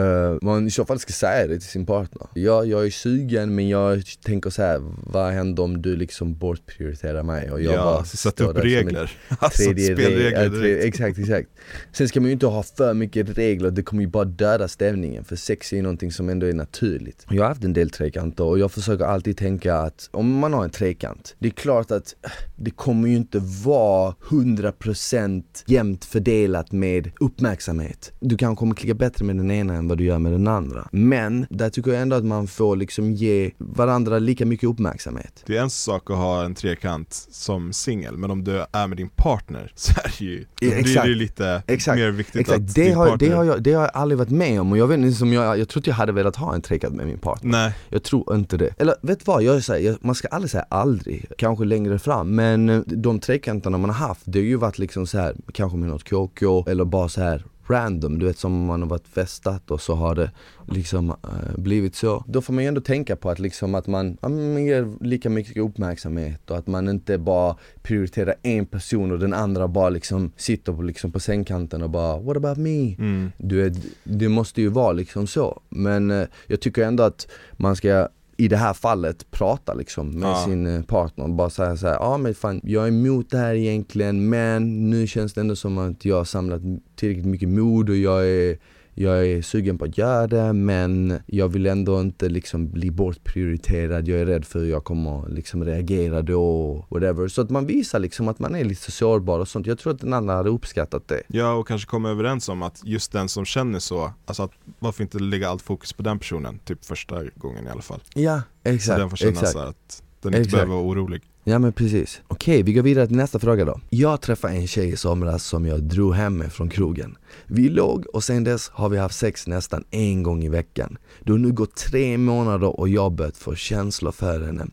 [0.42, 2.26] man i så fall ska säga det till sin partner.
[2.34, 4.80] Ja, jag är sugen men jag tänker så här:
[5.12, 9.12] vad händer om du liksom bortprioriterar mig och jag ja, bara sätt upp regler.
[9.38, 10.84] Alltså tredje spelregler re- ja, tre- direkt.
[10.84, 11.48] Exakt, exakt.
[11.92, 15.24] Sen ska man ju inte ha för mycket regler, det kommer ju bara döda stämningen
[15.24, 17.26] för sex är ju någonting som ändå är naturligt.
[17.30, 20.64] Jag har haft en del trekanter och jag försöker alltid tänka att om man har
[20.64, 26.72] en trekant, det är klart att eh, det kommer ju inte vara 100% jämnt fördelat
[26.72, 28.12] med uppmärksamhet.
[28.20, 30.88] Du kanske kommer klicka bättre med den ena än vad du gör med den andra.
[30.92, 35.42] Men där tycker jag ändå att man får liksom ge varandra lika mycket uppmärksamhet.
[35.46, 38.96] Det är en sak att ha en trekant som singel, men om du är med
[38.96, 41.02] din partner så är det ju, Ja, exakt.
[41.04, 41.98] det ju lite Exakt.
[41.98, 43.28] mer viktigt Exakt, att det har, partner...
[43.28, 45.32] det, har jag, det har jag aldrig varit med om och jag vet inte som
[45.32, 48.02] jag, jag tror inte jag hade velat ha en trekant med min partner Nej, Jag
[48.02, 48.74] tror inte det.
[48.78, 52.80] Eller vet vad, jag säger, man ska aldrig säga aldrig, kanske längre fram Men eh,
[52.86, 56.04] de trekanterna man har haft, det har ju varit liksom så här, kanske med något
[56.10, 59.94] KK eller bara så här random, du vet som man har varit festat och så
[59.94, 60.30] har det
[60.68, 62.24] liksom eh, blivit så.
[62.28, 65.30] Då får man ju ändå tänka på att liksom att man, ja, man ger lika
[65.30, 70.32] mycket uppmärksamhet och att man inte bara prioriterar en person och den andra bara liksom
[70.36, 72.94] sitter på, liksom på sängkanten och bara What about me?
[72.98, 73.32] mm.
[73.38, 75.60] Du vet, det måste ju vara liksom så.
[75.68, 78.08] Men eh, jag tycker ändå att man ska
[78.40, 80.44] i det här fallet prata liksom med Ja.
[80.44, 83.54] sin eh, partner och bara säga såhär, ja men fan jag är emot det här
[83.54, 86.60] egentligen men nu känns det ändå som att jag har samlat
[86.96, 88.58] tillräckligt mycket mod och jag är
[88.94, 94.08] jag är sugen på att göra det men jag vill ändå inte liksom bli bortprioriterad,
[94.08, 97.28] jag är rädd för hur jag kommer liksom reagera då, whatever.
[97.28, 99.66] Så att man visar liksom att man är lite sårbar och sånt.
[99.66, 101.22] Jag tror att den andra hade uppskattat det.
[101.26, 105.02] Ja, och kanske komma överens om att just den som känner så, alltså att varför
[105.02, 108.00] inte lägga allt fokus på den personen, typ första gången i alla fall.
[108.14, 108.98] Ja, Så exakt.
[108.98, 109.52] den får känna exakt.
[109.52, 110.52] så att den inte Exakt.
[110.52, 111.22] behöver vara orolig.
[111.44, 112.20] Ja men precis.
[112.28, 113.80] Okej, vi går vidare till nästa fråga då.
[113.90, 117.16] Jag träffade en tjej i somras som jag drog hem med från krogen.
[117.46, 120.98] Vi låg och sen dess har vi haft sex nästan en gång i veckan.
[121.24, 124.66] Det har nu gått tre månader och jag har börjat få känslor för henne.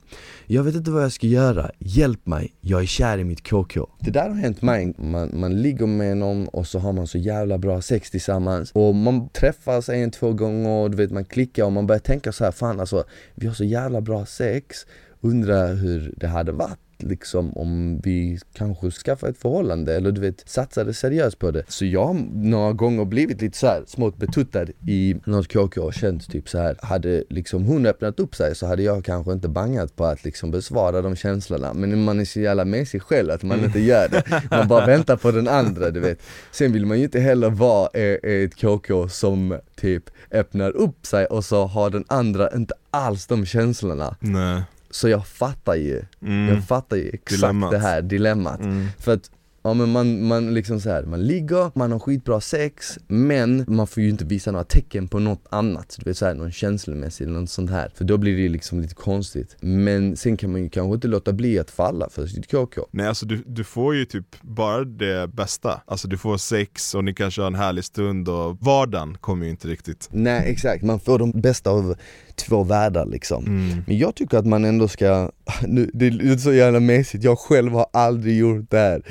[0.45, 3.87] Jag vet inte vad jag ska göra, hjälp mig, jag är kär i mitt KK.
[3.99, 7.17] Det där har hänt mig, man, man ligger med någon och så har man så
[7.17, 11.65] jävla bra sex tillsammans och man träffas en, två gånger och du vet man klickar
[11.65, 13.03] och man börjar tänka så här, fan alltså
[13.35, 14.85] vi har så jävla bra sex
[15.27, 20.49] Undrar hur det hade varit liksom om vi kanske skaffar ett förhållande eller du vet
[20.49, 21.63] satsade seriöst på det.
[21.67, 25.93] Så jag har några gånger blivit lite så här smått betuttad i något KK och
[25.93, 26.77] känt typ så här.
[26.81, 30.51] hade liksom hon öppnat upp sig så hade jag kanske inte bangat på att liksom
[30.51, 31.73] besvara de känslorna.
[31.73, 34.23] Men man är så jävla med sig själv att man inte gör det.
[34.51, 36.21] Man bara väntar på den andra du vet.
[36.51, 41.45] Sen vill man ju inte heller vara ett KK som typ öppnar upp sig och
[41.45, 44.15] så har den andra inte alls de känslorna.
[44.19, 44.63] Nej.
[44.97, 46.55] Så jag fattar ju, Mm.
[46.55, 47.71] jag fattar ju exakt Dilemmat.
[47.71, 48.59] det här dilemmat.
[48.59, 48.87] Mm.
[48.99, 49.31] För att
[49.67, 53.87] Ja men man, man liksom så här, man ligger, man har skitbra sex, men man
[53.87, 57.39] får ju inte visa några tecken på något annat, du vet såhär, någon känslomässig eller
[57.39, 57.91] något sånt här.
[57.95, 59.55] För då blir det liksom lite konstigt.
[59.59, 62.81] Men sen kan man ju kanske inte låta bli att falla för sitt KK.
[62.91, 65.81] Nej alltså du, du får ju typ bara det bästa.
[65.85, 69.51] Alltså du får sex och ni kanske har en härlig stund och vardagen kommer ju
[69.51, 70.09] inte riktigt.
[70.11, 71.95] Nej exakt, man får de bästa av
[72.37, 73.45] två världar liksom.
[73.45, 73.83] Mm.
[73.87, 75.31] Men jag tycker att man ändå ska,
[75.67, 79.01] nu, det är så jävla mesigt, jag själv har aldrig gjort det här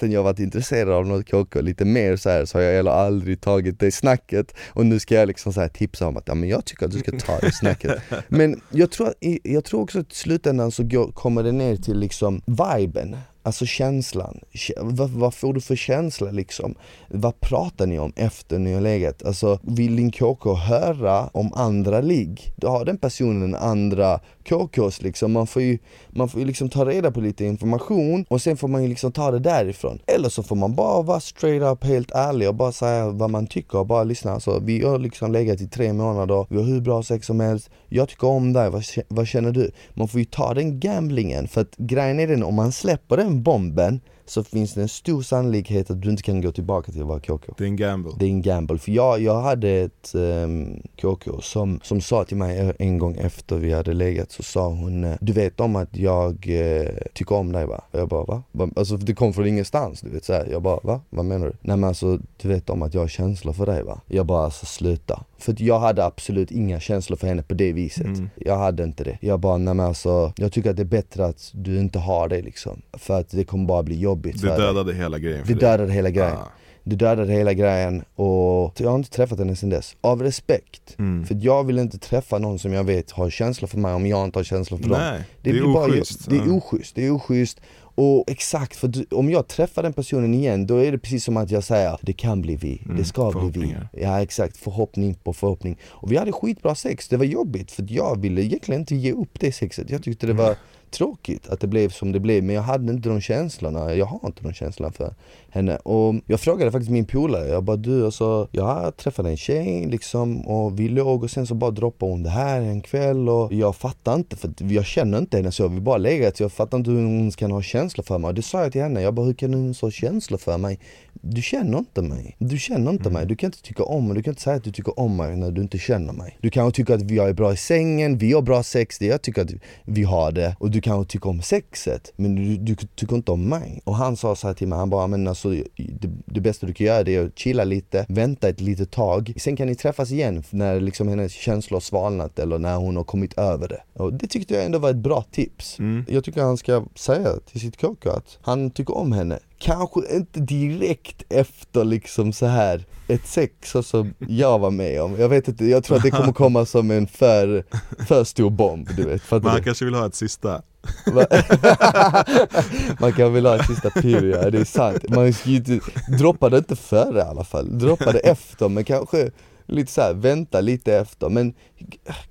[0.00, 2.90] Fastän jag varit intresserad av något KK lite mer så här så har jag heller
[2.90, 6.34] aldrig tagit det snacket Och nu ska jag liksom så här tipsa om att, ja
[6.34, 9.98] men jag tycker att du ska ta det snacket Men jag tror, jag tror också
[9.98, 15.10] att i slutändan så går, kommer det ner till liksom viben Alltså känslan, Kä- vad,
[15.10, 16.74] vad får du för känsla liksom?
[17.08, 19.24] Vad pratar ni om efter ni har legat?
[19.24, 22.52] Alltså vill din KK höra om andra ligg?
[22.62, 25.78] Har den personen andra KKs liksom, man får ju,
[26.10, 29.12] man får ju liksom ta reda på lite information och sen får man ju liksom
[29.12, 29.98] ta det därifrån.
[30.06, 33.46] Eller så får man bara vara straight up helt ärlig och bara säga vad man
[33.46, 34.32] tycker och bara lyssna.
[34.32, 37.70] Alltså vi har liksom legat i tre månader, vi har hur bra sex som helst,
[37.88, 39.70] jag tycker om dig, vad, vad känner du?
[39.94, 43.42] Man får ju ta den gamblingen för att grejen är den, om man släpper den
[43.42, 47.08] bomben så finns det en stor sannolikhet att du inte kan gå tillbaka till att
[47.08, 47.54] vara KK.
[47.58, 48.12] Det är en gamble.
[48.18, 52.36] Det är en gamble, för jag, jag hade ett um, KK som, som sa till
[52.36, 55.96] mig en gång efter vi hade legat så sa hon eh, Du vet om att
[55.96, 57.84] jag eh, tycker om dig va?
[57.90, 58.42] Och jag bara va?
[58.52, 58.68] Va?
[58.76, 60.46] Alltså det kom från ingenstans du vet så här.
[60.50, 61.00] Jag bara va?
[61.10, 61.52] Vad menar du?
[61.60, 64.00] Nej men alltså du vet om att jag har känslor för dig va?
[64.06, 68.06] Jag bara alltså sluta För jag hade absolut inga känslor för henne på det viset
[68.06, 68.30] Mm.
[68.36, 71.26] Jag hade inte det Jag bara nej men alltså Jag tycker att det är bättre
[71.26, 74.94] att du inte har det liksom För att det kommer bara bli jobbigt Det dödade
[74.94, 75.70] hela grejen för Det dig.
[75.70, 76.48] dödade hela grejen Ah.
[76.84, 80.94] Du dödade hela grejen och jag har inte träffat henne sedan dess, av respekt.
[80.98, 81.26] Mm.
[81.26, 84.24] För jag vill inte träffa någon som jag vet har känslor för mig om jag
[84.24, 84.98] inte har känslor för dem.
[84.98, 86.30] Nej, det, är blir bara- oschysst.
[86.30, 87.60] det är oschysst, det är oschysst.
[87.94, 91.36] Och exakt, för du, om jag träffar den personen igen då är det precis som
[91.36, 93.76] att jag säger det kan bli vi, Mm, det ska bli vi.
[94.02, 95.76] Ja exakt, förhoppning på förhoppning.
[95.88, 99.40] Och vi hade skitbra sex, det var jobbigt för jag ville egentligen inte ge upp
[99.40, 99.90] det sexet.
[99.90, 100.56] Jag tyckte det var
[100.90, 104.20] tråkigt att det blev som det blev men jag hade inte de känslorna, jag har
[104.26, 105.14] inte de känslorna för
[105.50, 105.76] henne.
[105.76, 110.40] Och jag frågade faktiskt min polare, jag bara du alltså, jag träffade en tjej liksom
[110.40, 113.76] och vi låg och sen så bara droppade hon det här en kväll och jag
[113.76, 117.04] fattar inte för jag känner inte henne så, vi bara legat jag fattar inte hur
[117.04, 118.28] hon kan ha känslor för mig.
[118.28, 120.78] Och det sa jag till henne, jag bara hur kan hon ha känslor för mig?
[121.12, 124.22] Du känner inte mig, du känner inte mig, du kan inte tycka om mig, du
[124.22, 126.38] kan inte säga att du tycker om mig när du inte känner mig.
[126.40, 129.22] Du kanske tycker att jag är bra i sängen, vi har bra sex, det jag
[129.22, 129.50] tycker att
[129.84, 130.56] vi har det.
[130.58, 133.80] Och du kanske tycker om sexet men du, du tycker inte om mig.
[133.84, 136.72] Och han sa så här till mig, han bara men alltså det, det bästa du
[136.72, 140.10] kan göra det är att chilla lite, vänta ett litet tag, sen kan ni träffas
[140.10, 143.82] igen när liksom hennes känslor har svalnat eller när hon har kommit över det.
[143.92, 145.78] Och det tyckte jag ändå var ett bra tips.
[145.78, 146.04] Mm.
[146.08, 149.38] Jag tycker han ska säga till sitt KK att han tycker om henne.
[149.60, 155.16] Kanske inte direkt efter liksom så här ett sex så som jag var med om.
[155.18, 157.64] Jag vet inte, jag tror att det kommer komma som en för,
[158.06, 159.22] för stor bomb du vet.
[159.22, 159.64] Fattar han du?
[159.64, 160.62] kanske vill ha ett sista.
[163.00, 165.08] Man kan väl ha ett sista ja, det är sant.
[165.08, 165.80] Man ska ju inte,
[166.18, 169.30] droppa det inte före i alla fall, droppa det efter men kanske
[169.70, 171.28] lite så här, vänta lite efter.
[171.28, 171.54] Men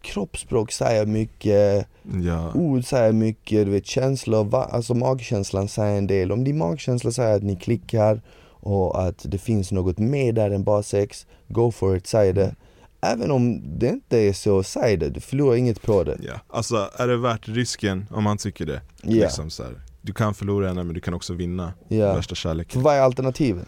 [0.02, 1.88] kroppsspråk säger mycket,
[2.24, 2.52] Ja.
[2.54, 6.32] ord säger mycket, du vet känslor, alltså magkänslan säger en del.
[6.32, 8.22] Om din magkänsla säger att ni klickar
[8.62, 12.56] och att det finns något mer där än bara sex, go for it, säg det.
[13.02, 16.18] Även om det inte är så, säg det, du förlorar inget på det.
[16.22, 16.34] ja.
[16.48, 18.82] Alltså är det värt risken om man tycker det?
[19.02, 19.10] Ja.
[19.24, 19.82] Liksom så här.
[20.02, 22.14] Du kan förlora henne men du kan också vinna Ja.
[22.14, 22.82] värsta För kärleken.
[22.82, 23.66] vad är alternativen?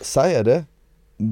[0.00, 0.64] Säga det,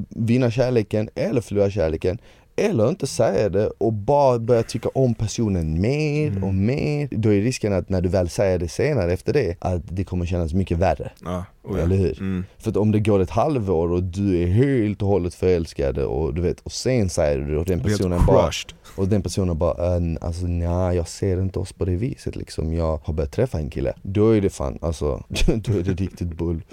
[0.09, 2.17] vinna kärleken eller förlora kärleken.
[2.55, 6.43] Eller inte säga det och bara börja tycka om personen mer Mm.
[6.43, 7.07] och mer.
[7.11, 10.25] Då är risken att när du väl säger det senare efter det, att det kommer
[10.25, 11.11] kännas mycket värre.
[11.25, 11.45] Ja.
[11.63, 11.83] Oh, ja.
[11.83, 12.19] Eller hur?
[12.19, 12.45] Mm.
[12.57, 16.33] För att om det går ett halvår och du är helt och hållet förälskad och
[16.33, 18.51] du vet, och sen säger du och den personen bara
[18.97, 22.73] och den personen bara, äh, alltså nej jag ser inte oss på det viset liksom,
[22.73, 26.37] jag har börjat träffa en kille Då är det fan, alltså, då är det riktigt
[26.37, 26.61] bull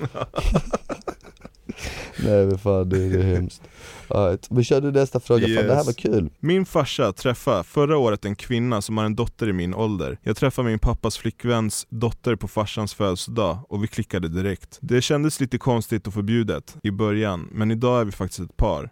[2.25, 3.63] Nej men fan det, det är hemskt.
[4.09, 4.51] Right.
[4.51, 5.59] Men kör du nästa fråga, yes.
[5.59, 6.31] fan, det här var kul.
[6.41, 10.19] Min farsa träffade förra året en kvinna som har en dotter i min ålder.
[10.23, 14.79] Jag träffade min pappas flickväns dotter på farsans födelsedag och vi klickade direkt.
[14.81, 18.91] Det kändes lite konstigt och förbjudet i början, men idag är vi faktiskt ett par.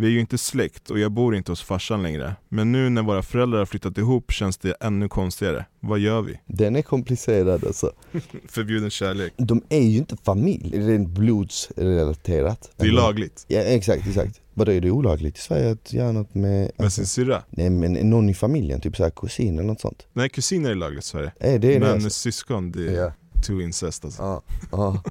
[0.00, 2.36] Vi är ju inte släkt och jag bor inte hos farsan längre.
[2.48, 5.66] Men nu när våra föräldrar har flyttat ihop känns det ännu konstigare.
[5.80, 6.40] Vad gör vi?
[6.46, 7.92] Den är komplicerad alltså.
[8.48, 9.32] Förbjuden kärlek.
[9.36, 12.70] De är ju inte familj, det är blodsrelaterat.
[12.76, 13.44] Det är lagligt.
[13.48, 14.40] Ja exakt, exakt.
[14.54, 16.70] Vadå är det olagligt i Sverige att göra något med...
[16.76, 17.42] Med sin syrra?
[17.50, 20.06] Nej men någon i familjen, typ såhär kusin eller något sånt.
[20.12, 21.32] Nej kusiner är lagligt i Sverige.
[21.40, 22.10] Är det men det alltså?
[22.10, 23.12] syskon, det är Ja.
[23.46, 24.22] too incest alltså.
[24.22, 25.02] Ja, ja.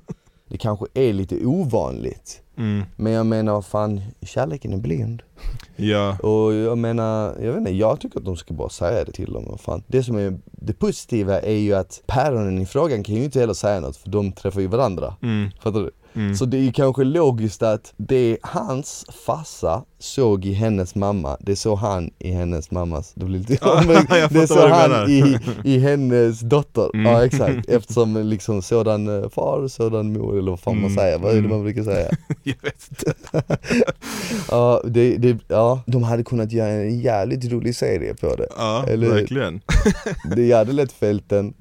[0.49, 2.41] Det kanske är lite ovanligt.
[2.59, 2.83] Mm.
[2.95, 5.21] Men jag menar vad fan, kärleken är blind.
[5.75, 9.11] Ja, Och jag menar, jag vet inte, jag tycker att de ska bara säga det
[9.11, 9.45] till dem.
[9.49, 9.83] Vad fan.
[9.87, 13.53] Det som är det positiva är ju att päronen i frågan kan ju inte heller
[13.53, 15.15] säga något för de träffar ju varandra.
[15.21, 15.49] mm.
[15.63, 15.91] Fattar du?
[16.13, 16.35] Mm.
[16.35, 21.55] Så det är ju kanske logiskt att det hans farsa såg i hennes mamma, det
[21.55, 23.53] såg han i hennes mammas, det blir lite
[24.09, 27.05] Ja, Det såg han i, i hennes dotter, Mm.
[27.11, 31.19] ja exakt Eftersom liksom sådan eh, far, sådan mor eller vad fan man Mm, säger,
[31.19, 32.09] vad är det man brukar säga?
[32.61, 33.13] jag vet inte.
[34.51, 38.85] Ja, det, det, ja, de hade kunnat göra en jävligt rolig serie på det Ja,
[38.87, 39.61] Eller- verkligen.
[40.35, 41.53] Det hade lett fälten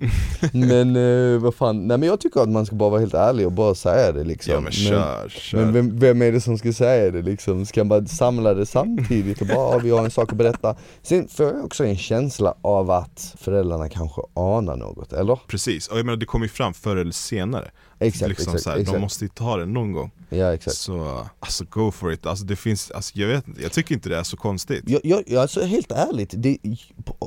[0.52, 3.46] Men eh, vad fan, nej men jag tycker att man ska bara vara helt ärlig
[3.46, 5.58] och bara säga det liksom Ja men kör, kör.
[5.58, 7.66] Men vem, vem är det som ska säga det liksom?
[7.66, 10.76] Ska man bara samla det samtidigt och bara, "Ja, vi har en sak att berätta?
[11.02, 15.38] Sen får jag också en känsla av att föräldrarna kanske anar något, eller?
[15.46, 17.70] Precis, och jag menar det kommer ju fram förr eller senare.
[18.00, 18.94] Exakt, liksom exakt, så här, exakt.
[18.94, 20.10] De måste ju ta det någon gång.
[20.28, 20.76] Ja exakt.
[20.76, 22.26] Så, alltså go for it.
[22.26, 24.84] Alltså det finns, alltså, jag vet jag tycker inte det är så konstigt.
[24.86, 26.58] jag, jag, jag, alltså helt ärligt, det,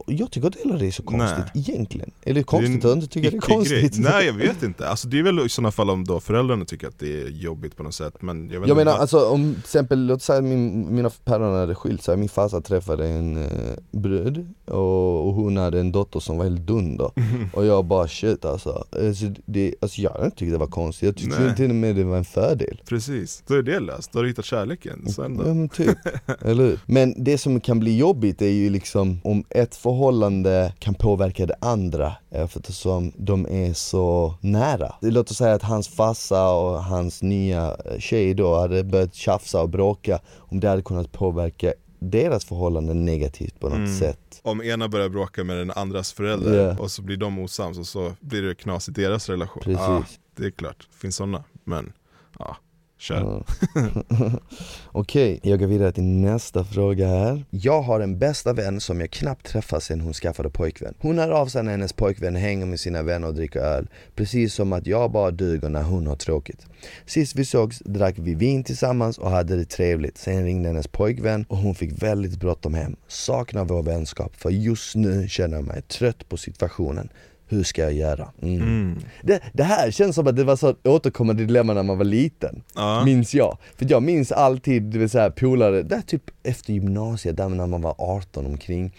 [0.07, 2.12] jag tycker inte heller det är så konstigt egentligen.
[2.23, 3.99] Eller konstigt att inte tycka det är konstigt?
[3.99, 6.88] Nej jag vet inte, alltså det är väl i sådana fall om då föräldrarna tycker
[6.88, 9.60] att det är jobbigt på något sätt men jag vet Jag menar alltså om till
[9.60, 13.49] exempel, låt säga min, mina päron hade skilt sig, min farsa träffade en eh,
[13.91, 17.12] brud och, och hon hade en dotter som var helt dunder
[17.53, 21.04] Och jag bara shit alltså, alltså, det, alltså jag hade inte tyckt det var konstigt,
[21.08, 21.56] jag tyckte Nej.
[21.56, 24.30] till och med det var en fördel Precis, då är det löst, då har du
[24.30, 25.54] hittat kärleken sen Ja då.
[25.54, 25.97] men typ,
[26.41, 26.80] eller hur?
[26.86, 31.56] Men det som kan bli jobbigt är ju liksom om ett förhållande kan påverka det
[31.62, 34.93] andra eftersom de är så nära.
[35.02, 39.62] Låt oss säga att hans farsa och hans nya eh, tjej då hade börjat tjafsa
[39.62, 44.00] och bråka, om det hade kunnat påverka deras förhållande negativt på något Mm.
[44.00, 44.39] sätt.
[44.43, 46.80] Om ena börjar bråka med den andras förälder Ja.
[46.84, 49.63] och så blir de osams och så blir det knas i deras relation.
[49.63, 49.82] Precis.
[49.82, 50.04] Ja,
[50.41, 51.43] det är klart, det finns sådana.
[51.63, 51.93] Men,
[52.39, 52.58] ja,
[52.97, 53.43] kör.
[53.73, 54.32] Ja.
[54.91, 57.45] Okej, jag går vidare till nästa fråga här.
[57.49, 60.93] Jag har en bästa vän som jag knappt träffat sedan hon skaffade pojkvän.
[60.99, 63.88] Hon hör av sig när hennes pojkvän hänger med sina vänner och dricker öl.
[64.15, 66.65] Precis som att jag bara duger när hon har tråkigt.
[67.06, 70.17] Sist vi sågs drack vi vin tillsammans och hade det trevligt.
[70.17, 72.95] Sen ringde hennes pojkvän och hon fick väldigt bråttom hem.
[73.08, 77.10] Saknar vår vänskap för just nu känner jag mig trött på situationen.
[77.51, 78.27] Hur ska jag göra?
[78.41, 78.61] Mm.
[78.61, 78.99] Mm.
[79.21, 82.63] Det, det här känns som att det var så återkommande dilemma när man var liten
[82.75, 83.05] Ja.
[83.05, 87.49] Minns jag, för jag minns alltid, det vill säga polare, där typ efter gymnasiet, där
[87.49, 88.93] när man var 18 omkring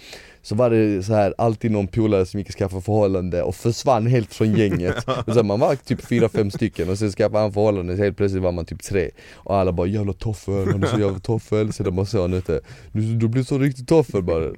[0.44, 4.06] Så var det så här alltid någon polare som gick och skaffade förhållande och försvann
[4.06, 5.08] helt från gänget.
[5.26, 8.16] Och så Man var typ fyra fem stycken och sen skaffade han förhållande, så helt
[8.16, 9.10] plötsligt var man typ tre.
[9.34, 12.60] Och alla bara 'jävla toffel, han är så jävla toffel' Så de bara så ute,
[12.92, 14.44] du, du blir så riktigt toffel bara.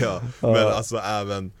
[0.00, 1.52] Ja, men alltså även,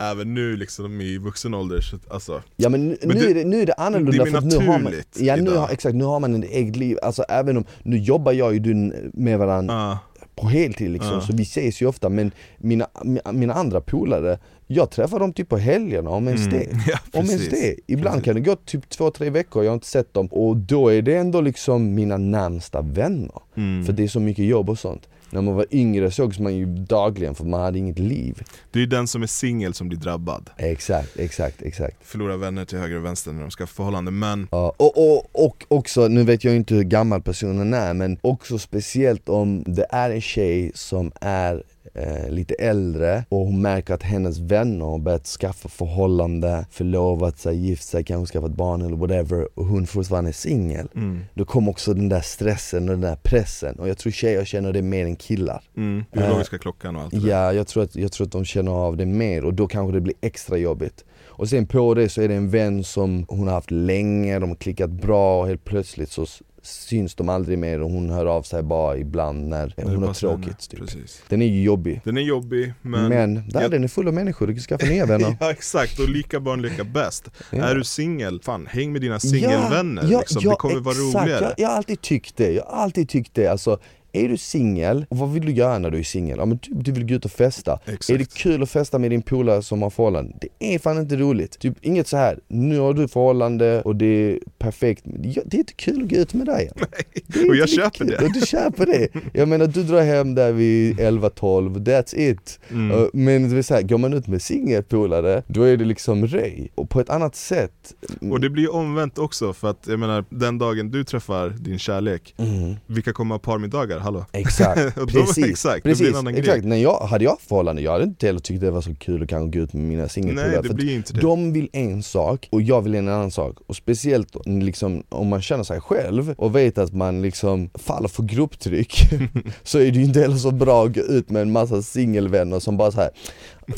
[0.00, 2.42] även nu liksom i vuxen ålder, så, alltså.
[2.56, 4.40] Ja men, nu, Men nu, det- är det, nu är det annorlunda det är för
[4.60, 7.56] nu har man, ja, nu har, exakt, nu har man en eget liv, alltså även
[7.56, 8.74] om, nu jobbar jag och du
[9.14, 9.98] med varandra ja,
[10.40, 11.20] på heltid liksom, Ja.
[11.20, 15.48] så vi ses ju ofta men mina, mi- mina andra polare, jag träffar dem typ
[15.48, 16.66] på helgerna om ens mm, det.
[16.88, 18.24] Ja, om ens det, ibland Precis.
[18.24, 20.26] kan det gå typ två, tre veckor, jag har inte sett dem.
[20.26, 23.40] Och då är det ändå liksom mina närmsta vänner.
[23.56, 23.84] Mm.
[23.84, 26.66] För det är så mycket jobb och sånt När man var yngre sågs man ju
[26.66, 28.42] dagligen för man hade inget liv.
[28.70, 30.50] Det är ju den som är singel som blir drabbad.
[30.56, 31.96] Exakt, exakt, exakt.
[32.02, 35.64] Förlorar vänner till höger och vänster när de ska förhållande, men Ja, och, och, och
[35.68, 40.10] också, nu vet jag inte hur gammal personen är men också speciellt om det är
[40.10, 41.62] en tjej som är
[41.94, 47.56] eh, lite äldre och hon märker att hennes vänner har börjat skaffa förhållande, förlovat sig,
[47.56, 50.88] gift sig, kanske skaffat barn eller whatever och hon fortfarande är singel.
[50.94, 54.44] Mm, Då kommer också den där stressen och den där pressen och jag tror tjejer
[54.44, 55.62] känner det mer än killar.
[55.76, 57.28] Mm, biologiska klockan och allt det där.
[57.28, 59.92] Ja, jag tror, att, jag tror att de känner av det mer och då kanske
[59.92, 61.04] det blir extra jobbigt.
[61.40, 64.48] Och sen på det så är det en vän som hon har haft länge, de
[64.48, 66.26] har klickat bra och helt plötsligt så
[66.62, 70.70] syns de aldrig mer och hon hör av sig bara ibland när hon har tråkigt
[70.70, 70.80] typ.
[70.80, 71.22] Precis.
[71.28, 74.46] Den är ju jobbig Den är jobbig Men, men, världen jag- är full av människor,
[74.46, 77.28] du kan skaffa nya vänner Ja exakt, och lika barn leka bäst.
[77.50, 77.64] Ja.
[77.64, 80.42] Är du singel, fan häng med dina singelvänner liksom.
[80.42, 81.24] det kommer vara exakt.
[81.24, 81.44] roligare.
[81.44, 83.78] Jag, jag har alltid tyckt det, jag har alltid tyckt det alltså
[84.12, 86.38] är du singel, och vad vill du göra när du är singel?
[86.38, 88.10] Ja men typ du vill gå ut och festa Exakt.
[88.10, 90.32] Är det kul att festa med din polare som har förhållande?
[90.40, 91.58] Det är fan inte roligt.
[91.58, 92.38] Typ inget så här.
[92.48, 95.02] nu har du förhållande och det är perfekt.
[95.04, 96.70] Det är inte kul att gå ut med dig.
[97.34, 98.06] Är och jag köper kul.
[98.06, 98.24] det.
[98.24, 99.08] Och du köper det.
[99.32, 102.60] Jag menar du drar hem där vid 11-12, that's it.
[102.70, 103.08] Mm.
[103.12, 106.70] Men det vill säga, går man ut med singelpolare, då är det liksom röj.
[106.74, 107.94] Och på ett annat sätt.
[108.30, 111.78] Och det blir ju omvänt också för att jag menar den dagen du träffar din
[111.78, 112.74] kärlek, Mm.
[112.86, 113.98] vilka kommer ha parmiddagar?
[114.00, 114.24] Hallå?
[114.32, 116.40] Exakt, precis, exakt, precis, en annan grej.
[116.40, 116.64] exakt.
[116.64, 119.28] När jag, hade jag förhållande, jag hade inte heller tyckt det var så kul att
[119.28, 121.20] kanske gå ut med mina singelpolare för blir inte det.
[121.20, 125.42] De vill en sak och jag vill en annan sak och speciellt liksom, om man
[125.42, 128.94] känner sig själv och vet att man liksom faller för grupptryck
[129.62, 132.60] så är det ju inte heller så bra att gå ut med en massa singelvänner
[132.60, 133.10] som bara så här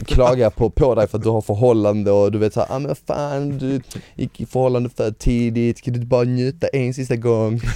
[0.06, 2.94] klagar på, på dig för att du har förhållande och du vet såhär, ah, men
[2.94, 3.80] fan du
[4.14, 7.60] gick i förhållande för tidigt, kan du inte bara njuta en sista gång?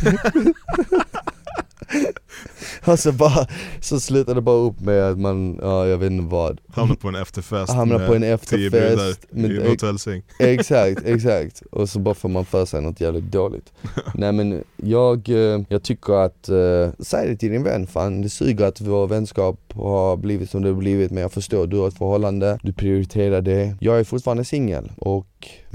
[2.87, 3.47] Och så bara,
[3.81, 7.09] så slutar det bara upp med att man, ja jag vet inte vad Hamnar på
[7.09, 10.23] en efterfest Hamnar med på en efterfest men- i hotellsäng.
[10.39, 11.63] Exakt, exakt.
[11.71, 13.73] Och så bara får man för sig något jävligt dåligt.
[14.15, 18.29] Nej men jag, eh, jag tycker att, eh, säg det till din vän fan, det
[18.31, 21.89] suger att vår vänskap har blivit som det har blivit men jag förstår, du har
[21.89, 23.77] ett förhållande, du prioriterar det.
[23.81, 25.27] Jag är fortfarande singel och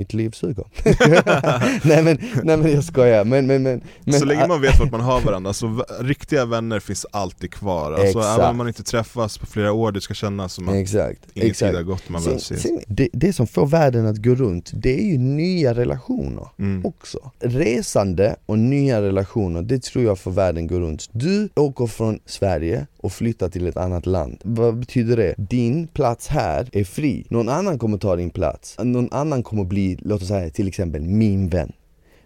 [0.01, 0.65] mitt liv suger.
[1.87, 4.91] nej, men, nej men jag skojar, men, men, men, men så länge man vet vart
[4.91, 7.91] man har varandra, så riktiga vänner finns alltid kvar.
[7.91, 8.39] Alltså, Exakt.
[8.39, 11.41] även om man inte träffas på flera år, det ska kännas som att Exakt, ingen
[11.43, 11.75] tid exakt.
[11.75, 12.67] har gått man väl ses.
[12.87, 16.85] det, det som får världen att gå runt, det är ju nya relationer Mm.
[16.85, 17.31] också.
[17.39, 21.09] Resande och nya relationer, det tror jag får världen gå runt.
[21.11, 24.37] Du åker från Sverige och flyttar till ett annat land.
[24.43, 25.33] Vad betyder det?
[25.37, 27.25] Din plats här är fri.
[27.29, 28.77] Någon annan kommer ta din plats.
[28.83, 31.71] Någon annan kommer bli, låt oss säga till exempel min vän.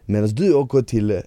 [0.08, 1.18] Medan du åker till eh,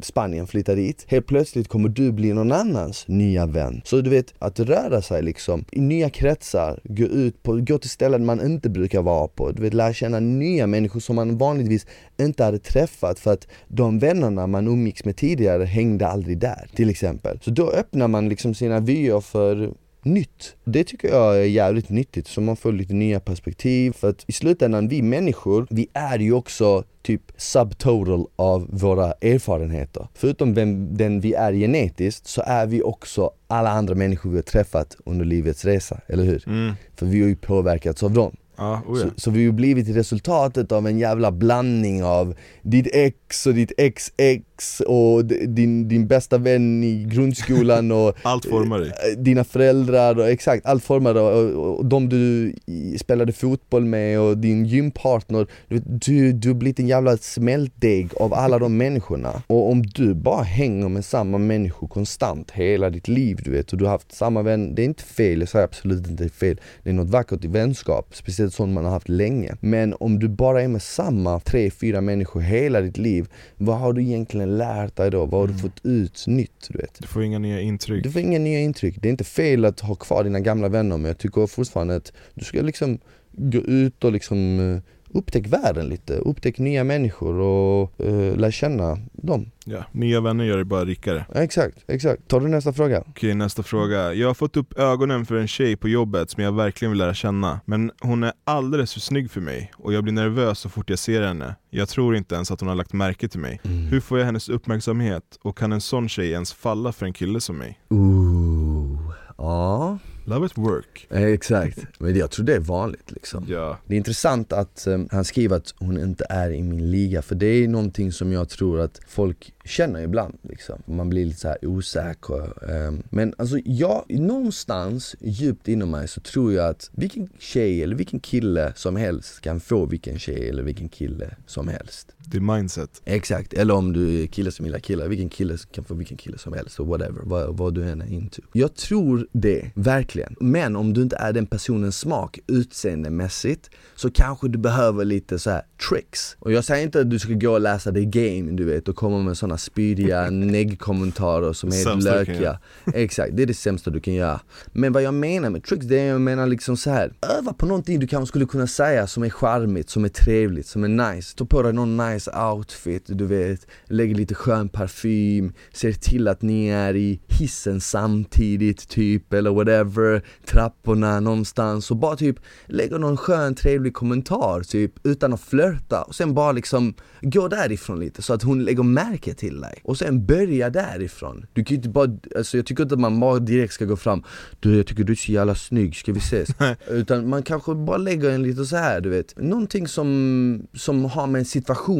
[0.00, 3.80] Spanien, flyttar dit, helt plötsligt kommer du bli någon annans nya vän.
[3.84, 7.90] Så du vet, att röra sig liksom i nya kretsar, gå ut på, gå till
[7.90, 11.86] ställen man inte brukar vara på, du vet lära känna nya människor som man vanligtvis
[12.20, 16.90] inte hade träffat för att de vännerna man umgicks med tidigare hängde aldrig där, till
[16.90, 17.38] exempel.
[17.42, 19.72] Så då öppnar man liksom sina vyer för
[20.02, 20.56] nytt.
[20.64, 23.92] Det tycker jag är jävligt nyttigt, så man får lite nya perspektiv.
[23.92, 30.08] För att i slutändan, vi människor, vi är ju också typ subtotal av våra erfarenheter.
[30.14, 34.42] Förutom vem, den vi är genetiskt, så är vi också alla andra människor vi har
[34.42, 36.48] träffat under livets resa, eller hur?
[36.48, 36.74] Mm.
[36.96, 38.36] För vi har ju påverkats av dem.
[38.58, 39.04] Ja, oh ja.
[39.04, 43.72] Så, så vi har blivit resultatet av en jävla blandning av ditt ex och ditt
[43.78, 48.88] ex-ex och d- din, din bästa vän i grundskolan och Allt formar dig.
[48.88, 52.54] eh, dina föräldrar och exakt, allt formade och, och, och de du
[52.98, 58.58] spelade fotboll med och din gympartner Du, du, har blivit en jävla smältdeg av alla
[58.58, 63.50] de människorna Och om du bara hänger med samma människor konstant hela ditt liv du
[63.50, 66.28] vet och du har haft samma vän, det är inte fel, jag säger absolut inte
[66.28, 70.18] fel Det är något vackert i vänskap, speciellt sånt man har haft länge Men om
[70.18, 74.58] du bara är med samma tre, fyra människor hela ditt liv Vad har du egentligen
[74.58, 75.26] lärt dig då?
[75.26, 76.68] Vad har du fått ut nytt?
[76.70, 76.98] Du vet?
[76.98, 78.02] Du får inga nya intryck.
[78.02, 78.96] Du får inga nya intryck.
[79.02, 82.12] Det är inte fel att ha kvar dina gamla vänner men jag tycker fortfarande att
[82.34, 82.98] du ska liksom
[83.32, 84.82] gå ut och liksom eh,
[85.14, 89.50] upptäck världen lite, upptäck nya människor och uh, lär känna dem.
[89.64, 91.26] Ja, nya vänner gör dig bara rikare.
[91.34, 92.28] Ja, exakt, exakt.
[92.28, 93.04] Tar du nästa fråga?
[93.08, 94.14] Okej, nästa fråga.
[94.14, 97.14] Jag har fått upp ögonen för en tjej på jobbet som jag verkligen vill lära
[97.14, 97.60] känna.
[97.64, 100.98] Men hon är alldeles för snygg för mig och jag blir nervös så fort jag
[100.98, 101.54] ser henne.
[101.70, 103.60] Jag tror inte ens att hon har lagt märke till mig.
[103.90, 107.40] Hur får jag hennes uppmärksamhet och kan en sån tjej ens falla för en kille
[107.40, 107.80] som mig?
[107.88, 109.98] Ooh, ja,
[110.28, 111.06] Love at work.
[111.10, 111.78] eh, exakt.
[111.98, 113.44] Men jag tror det är vanligt liksom.
[113.48, 117.22] Ja, Det är intressant att eh, han skriver att hon inte är i min liga
[117.22, 120.82] för det är någonting som jag tror att folk känner ibland liksom.
[120.86, 122.42] Man blir lite så osäker.
[122.70, 127.96] eh, men alltså jag, någonstans djupt inom mig så tror jag att vilken tjej eller
[127.96, 132.12] vilken kille som helst kan få vilken tjej eller vilken kille som helst.
[132.36, 133.02] Är mindset.
[133.04, 136.38] Exakt, eller om du är kille som gillar killar, vilken kille kan få vilken kille
[136.38, 138.42] som helst och whatever, vad, vad du än är into.
[138.52, 140.36] Jag tror det, verkligen.
[140.40, 145.50] Men om du inte är den personens smak utseendemässigt så kanske du behöver lite så
[145.50, 146.36] här tricks.
[146.38, 148.96] Och jag säger inte att du ska gå och läsa det game du vet och
[148.96, 152.58] komma med sådana spydiga neggkommentarer som är helt lökiga.
[152.94, 154.40] Exakt, det är det sämsta du kan göra.
[154.72, 157.12] Men vad jag menar med tricks, det är jag menar liksom så här.
[157.38, 160.84] öva på någonting du kanske skulle kunna säga som är charmigt, som är trevligt, som
[160.84, 161.36] är nice.
[161.36, 166.28] Ta på dig någon nice nice outfit, du vet, lägger lite skön parfym, ser till
[166.28, 172.98] att ni är i hissen samtidigt typ, eller whatever, trapporna någonstans och bara typ lägger
[172.98, 178.22] någon skön trevlig kommentar typ, utan att flörta och sen bara liksom gå därifrån lite
[178.22, 181.46] så att hon lägger märke till dig och sen börja därifrån.
[181.52, 183.96] Du kan ju inte bara, alltså jag tycker inte att man bara direkt ska gå
[183.96, 184.22] fram
[184.60, 186.48] Du jag tycker du är så jävla snygg, ska vi ses?
[186.88, 191.26] Utan man kanske bara lägger en lite så här du vet, någonting som, som har
[191.26, 191.46] med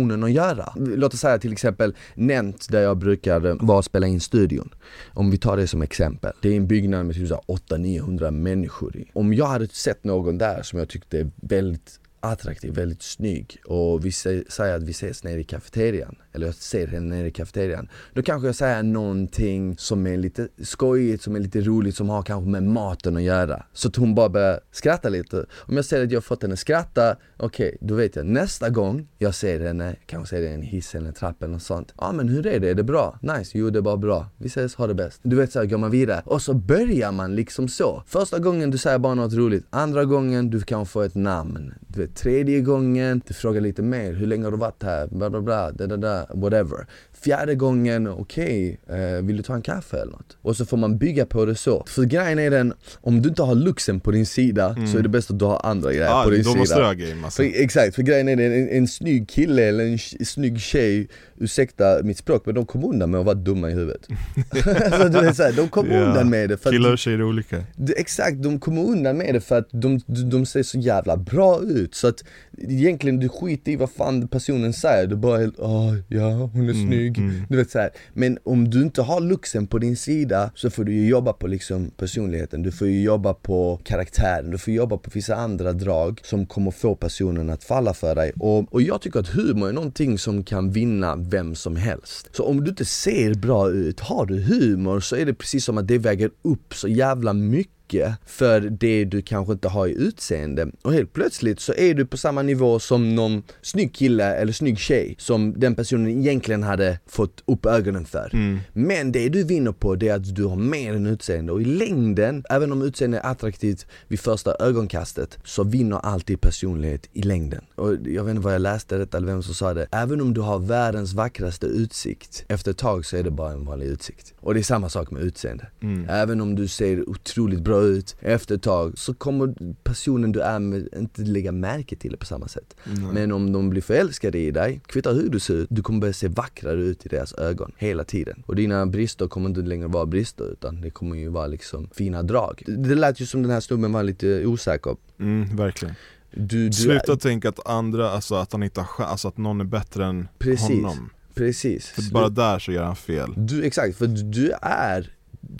[0.09, 0.73] produktionen att göra.
[0.77, 4.75] Låt oss säga till exempel Nent där jag brukar eh, vara och spela in studion.
[5.15, 6.33] Om vi tar det som exempel.
[6.43, 9.11] Det är en byggnad med typ 800-900 människor i.
[9.15, 14.05] Om jag hade sett någon där som jag tyckte är väldigt attraktiv, väldigt snygg och
[14.05, 17.89] vi säger att vi ses nere i kafeterian, eller jag ser henne nere i kafeterian.
[18.15, 22.23] Då kanske jag säger någonting som är lite skojigt, som är lite roligt, som har
[22.23, 23.63] kanske med maten att göra.
[23.73, 25.47] Så att hon bara börjar skratta lite.
[25.53, 28.71] Om jag ser att jag har fått henne skratta, okej, okay, då vet jag nästa
[28.71, 31.63] gång jag ser henne, kanske ser det i en hiss eller en trappa eller något
[31.63, 31.93] sånt.
[31.97, 32.71] Ja ah, men hur är det?
[32.71, 33.19] Är det bra?
[33.23, 34.27] Nice, jo det är bara bra.
[34.37, 35.21] Vi ses, ha det bäst.
[35.23, 36.23] Du vet så här, går man vidare.
[36.25, 38.03] Och så börjar man liksom så.
[38.07, 41.75] Första gången du säger bara något roligt, andra gången du kan få ett namn.
[41.89, 45.07] Du vet, tredje gången, du frågar lite mer, hur länge har du varit här?
[45.07, 46.87] Bla bla bla, da, da, da, whatever.
[47.21, 50.37] Fjärde gången, okej, okay, eh, vill du ta en kaffe eller något?
[50.43, 51.85] Och så får man bygga på det så.
[51.87, 54.87] För grejen är den, om du inte har luxen på din sida mm.
[54.87, 56.59] så är det bäst att du har andra grejer ah, på din då sida.
[56.59, 57.43] Måste du ha game, alltså.
[57.43, 62.03] för, exakt, för grejen är den, en, en snygg kille eller en snygg tjej, ursäkta
[62.03, 64.09] mitt språk men de kommer undan med att vara dumma i huvudet.
[64.99, 66.09] så du vet, så här, de kommer yeah.
[66.09, 67.65] undan med det för Killar och tjejer är olika.
[67.97, 71.95] exakt, de kommer undan med det för att de, de ser så jävla bra ut
[71.95, 72.25] så att
[72.59, 76.75] egentligen du skiter i vad fan personen säger, du bara helt, oh, ja hon är
[76.75, 77.43] mm, snygg, mm.
[77.49, 77.91] du vet så här.
[78.13, 81.47] Men om du inte har luxen på din sida så får du ju jobba på
[81.47, 86.21] liksom personligheten, du får ju jobba på karaktären, du får jobba på vissa andra drag
[86.25, 88.33] som kommer få personen att falla för dig.
[88.37, 92.29] Och, och jag tycker att humor är någonting som kan vinna vem som helst.
[92.33, 95.79] Så om du inte ser bra ut, har du humor så är det precis som
[95.79, 99.93] att det väger upp så jävla mycket mycket för det du kanske inte har i
[99.93, 100.67] utseende.
[100.83, 104.79] Och helt plötsligt så är du på samma nivå som någon snygg kille eller snygg
[104.79, 108.31] tjej som den personen egentligen hade fått upp ögonen för.
[108.33, 108.59] Mm.
[108.73, 111.65] Men det du vinner på det är att du har mer än utseende och i
[111.65, 117.65] längden, även om utseende är attraktivt vid första ögonkastet, så vinner alltid personlighet i längden.
[117.75, 119.87] Och jag vet inte vad jag läste detta eller vem som sa det.
[119.93, 123.65] Även om du har världens vackraste utsikt, efter ett tag så är det bara en
[123.65, 124.35] vanlig utsikt.
[124.49, 125.67] Och det är samma sak med utseende.
[125.81, 126.09] Mm.
[126.09, 130.59] Även om du ser otroligt bra ut efter ett tag så kommer personen du är
[130.59, 132.77] med inte lägga märke till det på samma sätt.
[132.87, 133.09] Mm.
[133.09, 136.13] Men om de blir förälskade i dig, kvittar hur du ser ut, du kommer börja
[136.13, 138.43] se vackrare ut i deras ögon hela tiden.
[138.47, 142.23] Och dina brister kommer inte längre vara brister utan det kommer ju vara liksom fina
[142.23, 142.63] drag.
[142.67, 144.97] Det lät ju som den här snubben var lite osäker.
[145.21, 145.95] Mm, verkligen.
[146.31, 147.17] Du, du Sluta är...
[147.17, 150.69] tänka att andra, alltså att han inte har alltså att någon är bättre än Precis.
[150.69, 151.11] honom.
[151.39, 151.89] Precis.
[151.89, 153.33] För bara där så gör han fel.
[153.37, 155.11] Du, exakt, för du är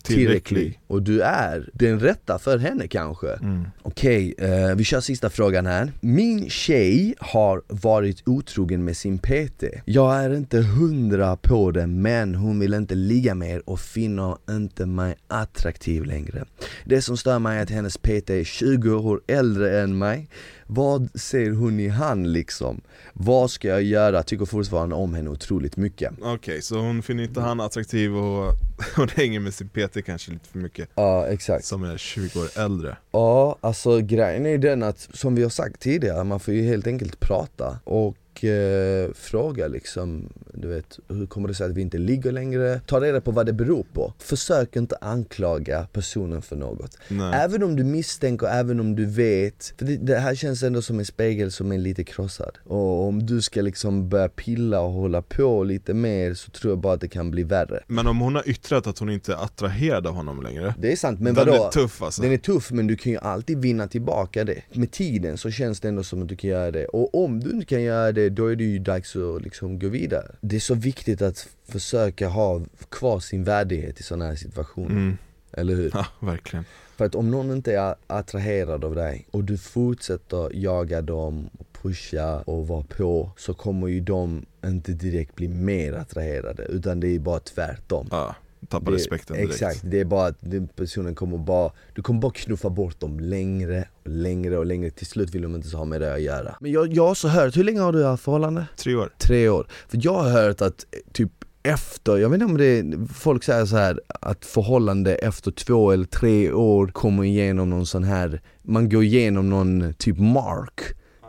[0.03, 3.33] tillräcklig och du är den rätta för henne kanske.
[3.33, 3.65] Mm.
[3.81, 5.91] Okej, okay, eh, vi kör sista frågan här.
[6.01, 9.63] Min tjej har varit otrogen med sin PT.
[9.85, 14.85] Jag är inte hundra på det men hon vill inte ligga mer och finner inte
[14.85, 16.45] mig attraktiv längre.
[16.85, 20.29] Det som stör mig är att hennes PT är 20 år äldre än mig
[20.71, 22.81] vad ser hon i han liksom?
[23.13, 24.23] Vad ska jag göra?
[24.23, 26.11] Tycker fortfarande om henne otroligt mycket.
[26.19, 28.53] Okej, okay, så hon finner inte han attraktiv och
[28.95, 30.89] hon hänger med sin PT kanske lite för mycket.
[30.95, 31.65] Ja, exakt.
[31.65, 32.97] Som är 20 år äldre.
[33.11, 36.87] Ja, alltså grejen är den att, som vi har sagt tidigare, man får ju helt
[36.87, 37.79] enkelt prata.
[37.83, 42.81] Och eh, fråga liksom, du vet, hur kommer det sig att vi inte ligger längre?
[42.85, 44.13] Ta reda på vad det beror på.
[44.19, 46.97] Försök inte anklaga personen för något.
[47.07, 47.33] Nej.
[47.33, 50.99] Även om du misstänker, även om du vet, för det, det, här känns ändå som
[50.99, 52.57] en spegel som är lite krossad.
[52.63, 56.79] Och om du ska liksom börja pilla och hålla på lite mer så tror jag
[56.79, 57.83] bara att det kan bli värre.
[57.87, 60.73] Men om hon har yttrat att hon inte är attraherad av honom längre?
[60.79, 61.65] Det är sant, men Den vadå?
[61.65, 62.21] är tuff alltså.
[62.21, 64.61] Den är tuff men du kan ju alltid vinna tillbaka det.
[64.73, 66.85] Med tiden så känns det ändå som att du kan göra det.
[66.85, 69.87] Och om du inte kan göra det då är det ju dags att liksom gå
[69.87, 70.35] vidare.
[70.41, 74.89] Det är så viktigt att försöka ha kvar sin värdighet i sådana här situationer.
[74.89, 75.17] Mm.
[75.51, 75.91] Eller hur?
[75.93, 76.65] Ja, verkligen.
[76.95, 81.65] För att om någon inte är attraherad av dig och du fortsätter jaga dem, och
[81.81, 87.07] pusha och vara på så kommer ju de inte direkt bli mer attraherade utan det
[87.07, 88.07] är bara tvärtom.
[88.11, 88.35] Ja
[88.67, 89.53] tappar respekten direkt.
[89.53, 93.19] Exakt, det är bara att den personen kommer bara, du kommer bara knuffa bort dem
[93.19, 96.55] längre och längre och längre, till slut vill de inte ha med det att göra.
[96.61, 98.65] Men jag, jag har också hört, hur länge har du haft förhållande?
[98.77, 99.13] Tre år.
[99.17, 99.67] Tre år.
[99.87, 101.31] För jag har hört att typ
[101.63, 105.91] efter, jag vet inte om det är, folk säger så här att förhållande efter två
[105.91, 110.81] eller tre år kommer igenom någon sån här, man går igenom någon typ mark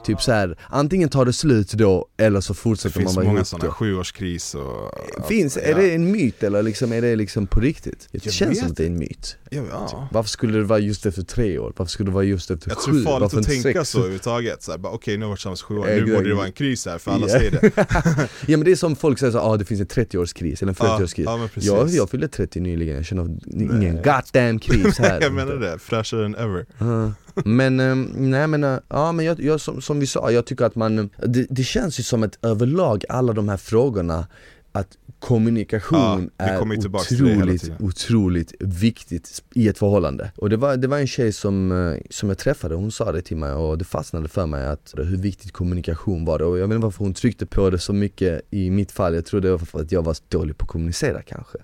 [0.05, 3.27] Typ så här, antingen tar det slut då eller så Det fortsätter man finns vara
[3.27, 3.73] många ihop sådana, då.
[3.73, 4.95] sjuårskris och...
[5.29, 5.77] Finns, är ja.
[5.77, 8.09] det en myt eller liksom, är det liksom på riktigt?
[8.13, 9.37] Det Jag känns vet som att det är en myt.
[9.51, 10.09] Ja, ja.
[10.13, 11.73] Varför skulle det vara just efter tre år?
[11.77, 12.85] Varför skulle det vara just efter Jag sju?
[12.85, 13.91] tror det är farligt Varför att tänka sex?
[13.91, 16.53] så överhuvudtaget, okej nu har jag varit tillsammans sju år, nu borde det vara en
[16.53, 17.39] kris här för alla Ja.
[17.39, 17.71] säger det
[18.47, 20.77] Ja men det är som folk säger så, ah, det finns en 30-årskris eller en
[20.81, 21.23] Ja, 40-årskris
[21.55, 25.79] ja jag, jag fyllde 30 nyligen, jag känner ingen goddamn kris här Jag menar det,
[25.79, 27.13] fräschare än ever Ja.
[27.45, 30.65] Men, eh, nej men, eh, ja men jag, jag, som, som vi sa, jag tycker
[30.65, 34.27] att man, det, det känns ju som att överlag alla de här frågorna
[34.73, 40.33] att kommunikation Ja, är det otroligt, otroligt viktigt i ett förhållande.
[40.37, 43.23] Och det var, det var en tjej som, eh, som jag träffade, hon sa det
[43.23, 46.43] till mig och det fastnade för mig att hur viktigt kommunikation var.
[46.43, 49.27] Och jag vet inte varför hon tryckte på det så mycket i mitt fall, jag
[49.27, 51.59] tror det var för att jag var dålig på att kommunicera kanske.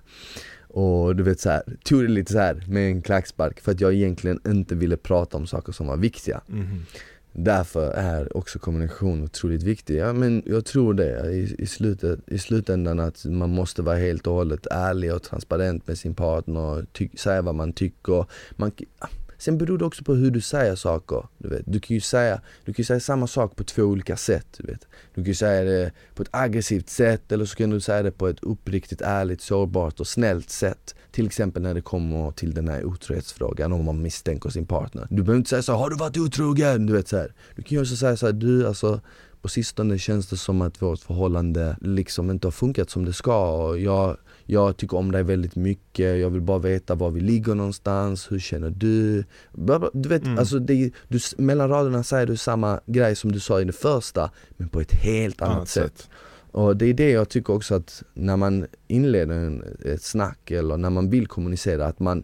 [0.77, 3.81] Och du vet så här, tog det lite så här med en klackspark för att
[3.81, 6.41] jag egentligen inte ville prata om saker som var viktiga.
[6.47, 6.85] Mhm.
[7.31, 9.97] Därför är också kommunikation otroligt viktig.
[9.97, 14.27] Ja, men jag tror det i, i, slutet, i slutändan att man måste vara helt
[14.27, 18.25] och hållet ärlig och transparent med sin partner och ty- säga vad man tycker.
[18.51, 18.71] Man,
[19.37, 21.27] sen beror det också på hur du säger saker.
[21.37, 21.61] Du, vet.
[21.65, 24.47] du kan ju säga, du kan ju säga samma sak på två olika sätt.
[24.57, 24.87] Du, vet.
[25.15, 28.11] du kan ju säga det på ett aggressivt sätt eller så kan du säga det
[28.11, 30.95] på ett uppriktigt, ärligt, sårbart och snällt sätt.
[31.11, 35.07] Till exempel när det kommer till den här otrohetsfrågan om man misstänker sin partner.
[35.09, 36.85] Du behöver inte säga så har du varit otrogen?
[36.85, 37.33] Du vet så här.
[37.55, 39.01] Du kan ju också säga så här, du alltså
[39.41, 43.67] på sistone känns det som att vårt förhållande liksom inte har funkat som det ska
[43.67, 44.17] och jag,
[44.47, 48.39] jag tycker om dig väldigt mycket, jag vill bara veta var vi ligger någonstans, hur
[48.39, 49.23] känner du?
[49.93, 50.39] Du vet, Mm.
[50.39, 54.31] alltså det, du, mellan raderna säger du samma grej som du sa i det första,
[54.57, 55.97] men på ett helt annat, Annat sätt.
[55.97, 56.09] sätt.
[56.51, 60.77] Och det är det jag tycker också att när man inleder en, ett snack eller
[60.77, 62.23] när man vill kommunicera, att man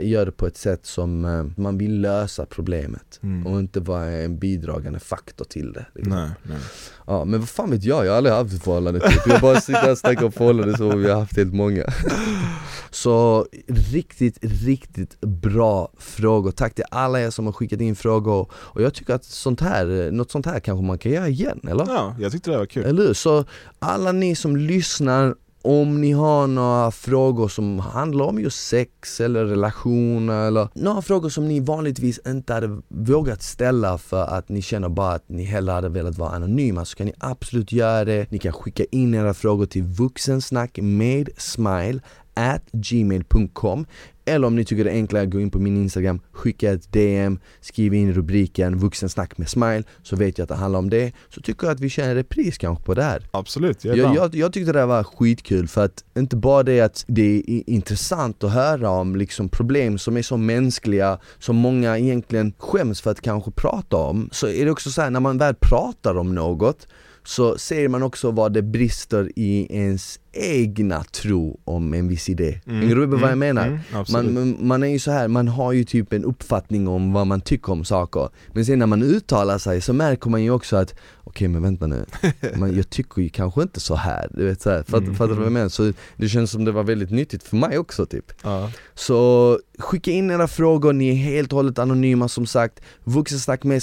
[0.00, 3.46] gör det på ett sätt som eh, man vill lösa problemet Mm.
[3.46, 5.86] och inte vara en bidragande faktor till det.
[5.94, 6.12] liksom.
[6.14, 6.58] Nej, nej.
[7.06, 9.26] Ja men vad fan vet jag, jag har aldrig haft ett förhållande typ.
[9.26, 11.84] Jag bara sitter här och snackar om förhållanden så vi har haft helt många
[12.90, 13.46] Så
[13.92, 16.50] riktigt, riktigt bra frågor.
[16.50, 20.10] Tack till alla er som har skickat in frågor Och jag tycker att sånt här,
[20.10, 21.86] något sånt här kanske man kan göra igen eller?
[21.88, 23.14] Ja, jag tyckte det var kul Eller hur?
[23.14, 23.44] Så
[23.78, 29.44] alla ni som lyssnar om ni har några frågor som handlar om just sex eller
[29.44, 34.88] relationer eller några frågor som ni vanligtvis inte hade vågat ställa för att ni känner
[34.88, 38.30] bara att ni hellre hade velat vara anonyma så kan ni absolut göra det.
[38.30, 42.00] Ni kan skicka in era frågor till vuxensnack med smile
[42.34, 43.86] at gmail.com
[44.28, 47.38] eller om ni tycker det är enklare, gå in på min instagram, skicka ett DM,
[47.60, 51.12] skriv in rubriken vuxensnack med smile så vet jag att det handlar om det.
[51.28, 53.22] Så tycker jag att vi kör en repris kanske på det här.
[53.30, 56.80] Absolut, jag Jag, jag, jag tyckte det här var skitkul för att inte bara det
[56.80, 61.98] att det är intressant att höra om liksom problem som är så mänskliga, som många
[61.98, 65.38] egentligen skäms för att kanske prata om, så är det också så här när man
[65.38, 66.86] väl pratar om något
[67.28, 72.60] så ser man också vad det brister i ens egna tro om en viss idé.
[72.66, 73.66] Mm, Hänger du med vad jag mm, menar?
[73.66, 74.34] mm.
[74.34, 77.40] Man, man, är ju så här, man har ju typ en uppfattning om vad man
[77.40, 78.28] tycker om saker.
[78.52, 80.94] Men sen när man uttalar sig så märker man ju också att
[81.28, 82.04] Okej men vänta nu,
[82.56, 85.28] man, jag tycker ju kanske inte så här, du vet så här, fatt, Mm, fattar
[85.28, 85.68] du vad jag menar?
[85.68, 88.32] Så det känns som det var väldigt nyttigt för mig också typ.
[88.42, 88.70] Ja.
[88.94, 92.80] Så skicka in era frågor, ni är helt och hållet anonyma som sagt.
[93.04, 93.82] Vuxensnack med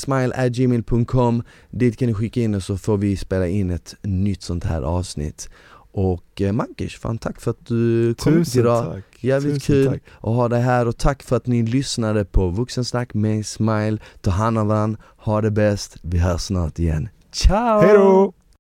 [1.70, 4.82] Dit kan ni skicka in och så får vi spela in ett nytt sånt här
[4.82, 5.50] avsnitt
[5.98, 9.88] Och eh, Mankish, fan tack för att du kom Tusen idag tack Jävligt Tusen kul
[9.88, 10.02] tack.
[10.18, 14.32] att ha dig här och tack för att ni lyssnade på Vuxensnack med Smile Ta
[14.32, 17.82] hand om varandra, ha det bäst, vi hörs snart igen Ciao!
[17.82, 18.34] Hej då!